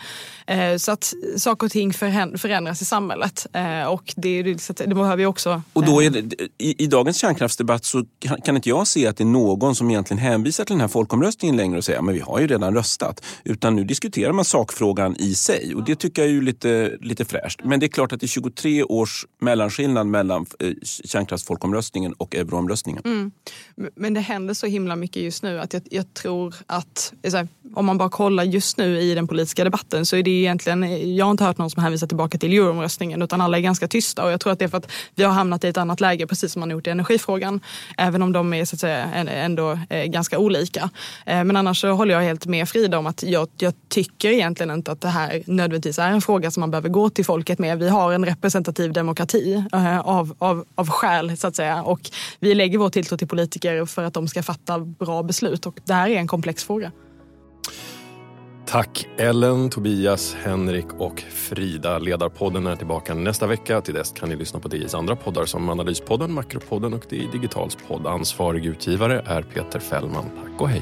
Eh, 0.47 0.77
så 0.77 0.91
att 0.91 1.13
saker 1.37 1.67
och 1.67 1.71
ting 1.71 1.93
förändras 1.93 2.81
i 2.81 2.85
samhället. 2.85 3.47
Eh, 3.53 3.83
och 3.83 4.13
det, 4.15 4.43
det, 4.43 4.85
det 4.85 4.95
behöver 4.95 5.17
vi 5.17 5.25
också... 5.25 5.61
Och 5.73 5.85
då 5.85 6.03
är 6.03 6.09
det, 6.09 6.49
i, 6.57 6.83
i 6.83 6.87
dagens 6.87 7.17
kärnkraftsdebatt 7.17 7.80
debatt 7.81 7.85
så 7.85 8.05
kan 8.43 8.55
inte 8.55 8.69
jag 8.69 8.87
se 8.87 9.07
att 9.07 9.17
det 9.17 9.23
är 9.23 9.25
någon 9.25 9.75
som 9.75 9.89
egentligen 9.89 10.19
hänvisar 10.19 10.65
till 10.65 10.73
den 10.73 10.81
här 10.81 10.87
folkomröstningen 10.87 11.57
längre 11.57 11.77
och 11.77 11.83
säger 11.83 11.99
att 11.99 12.15
vi 12.15 12.19
har 12.19 12.39
ju 12.39 12.47
redan 12.47 12.73
röstat. 12.73 13.23
Utan 13.43 13.75
nu 13.75 13.83
diskuterar 13.83 14.33
man 14.33 14.45
sakfrågan 14.45 15.15
i 15.19 15.35
sig 15.35 15.75
och 15.75 15.83
det 15.83 15.95
tycker 15.95 16.21
jag 16.21 16.29
är 16.29 16.33
ju 16.33 16.41
lite, 16.41 16.97
lite 17.01 17.25
fräscht. 17.25 17.61
Men 17.63 17.79
det 17.79 17.85
är 17.85 17.87
klart 17.87 18.11
att 18.11 18.19
det 18.19 18.25
är 18.25 18.27
23 18.27 18.83
års 18.83 19.25
mellanskillnad 19.41 20.07
mellan 20.07 20.45
eh, 20.59 20.73
kärnkraftsfolkomröstningen 20.83 22.13
och 22.13 22.35
euroomröstningen. 22.35 23.01
Mm. 23.05 23.31
Men 23.95 24.13
det 24.13 24.19
händer 24.19 24.53
så 24.53 24.67
himla 24.67 24.95
mycket 24.95 25.23
just 25.23 25.43
nu 25.43 25.59
att 25.59 25.73
jag, 25.73 25.81
jag 25.91 26.13
tror 26.13 26.55
att 26.67 27.13
här, 27.23 27.47
om 27.75 27.85
man 27.85 27.97
bara 27.97 28.09
kollar 28.09 28.43
just 28.43 28.77
nu 28.77 28.99
i 28.99 29.15
den 29.15 29.27
politiska 29.27 29.63
debatten 29.63 30.05
så 30.05 30.15
är 30.15 30.23
det 30.23 30.31
egentligen, 30.31 31.15
jag 31.15 31.25
har 31.25 31.31
inte 31.31 31.43
hört 31.43 31.57
någon 31.57 31.69
som 31.69 31.83
hänvisar 31.83 32.07
tillbaka 32.07 32.37
till 32.37 32.53
euroomröstningen 32.53 33.21
utan 33.21 33.41
alla 33.41 33.57
är 33.57 33.61
ganska 33.61 33.87
tysta 33.87 34.23
och 34.25 34.31
jag 34.31 34.39
tror 34.39 34.53
att 34.53 34.59
det 34.59 34.65
är 34.65 34.69
för 34.69 34.77
att 34.77 34.91
vi 35.15 35.23
har 35.23 35.33
hamnat 35.33 35.63
i 35.63 35.67
ett 35.67 35.77
annat 35.77 35.99
läge 35.99 36.27
precis 36.27 36.53
som 36.53 36.59
man 36.59 36.69
har 36.69 36.73
gjort 36.77 36.87
i 36.87 36.89
energifrågan. 36.89 37.61
Även 37.97 38.21
om 38.21 38.31
de 38.31 38.53
är 38.53 38.65
så 38.65 38.75
att 38.75 38.79
säga, 38.79 39.05
ändå 39.13 39.79
eh, 39.89 40.05
ganska 40.05 40.39
olika. 40.39 40.89
Eh, 41.25 41.43
men 41.43 41.55
annars 41.55 41.81
så 41.81 41.91
håller 41.91 42.13
jag 42.13 42.21
helt 42.21 42.45
med 42.45 42.69
Frida 42.69 42.97
om 42.97 43.07
att 43.07 43.23
jag, 43.23 43.47
jag 43.57 43.73
tycker 43.89 44.29
egentligen 44.29 44.71
inte 44.71 44.91
att 44.91 45.01
det 45.01 45.07
här 45.07 45.43
nödvändigtvis 45.45 45.99
är 45.99 46.09
en 46.09 46.21
fråga 46.21 46.51
som 46.51 46.61
man 46.61 46.71
behöver 46.71 46.89
gå 46.89 47.09
till 47.09 47.25
folket 47.25 47.59
med. 47.59 47.79
Vi 47.79 47.89
har 47.89 48.13
en 48.13 48.25
representativ 48.25 48.93
demokrati 48.93 49.63
eh, 49.73 49.99
av, 49.99 50.35
av, 50.39 50.65
av 50.75 50.89
skäl 50.89 51.37
så 51.37 51.47
att 51.47 51.55
säga. 51.55 51.83
Och 51.83 51.99
vi 52.39 52.55
lägger 52.55 52.77
vår 52.77 52.89
tilltro 52.89 53.17
till 53.17 53.27
politiker 53.27 53.85
för 53.85 54.03
att 54.03 54.13
de 54.13 54.27
ska 54.27 54.43
fatta 54.43 54.79
bra 54.79 55.23
beslut. 55.23 55.65
Och 55.65 55.79
det 55.85 55.93
här 55.93 56.09
är 56.09 56.15
en 56.15 56.27
komplex 56.27 56.63
fråga. 56.63 56.91
Tack 58.71 59.07
Ellen, 59.17 59.69
Tobias, 59.69 60.35
Henrik 60.43 60.85
och 60.97 61.19
Frida. 61.19 61.99
Ledarpodden 61.99 62.67
är 62.67 62.75
tillbaka 62.75 63.13
nästa 63.13 63.47
vecka. 63.47 63.81
Till 63.81 63.93
dess 63.93 64.11
kan 64.11 64.29
ni 64.29 64.35
lyssna 64.35 64.59
på 64.59 64.67
DIs 64.67 64.95
andra 64.95 65.15
poddar 65.15 65.45
som 65.45 65.69
Analyspodden, 65.69 66.33
Makropodden 66.33 66.93
och 66.93 67.05
DI 67.09 67.29
Digitals 67.31 67.77
podd. 67.87 68.07
Ansvarig 68.07 68.65
utgivare 68.65 69.23
är 69.25 69.41
Peter 69.41 69.79
Fällman. 69.79 70.25
Tack 70.43 70.61
och 70.61 70.69
hej. 70.69 70.81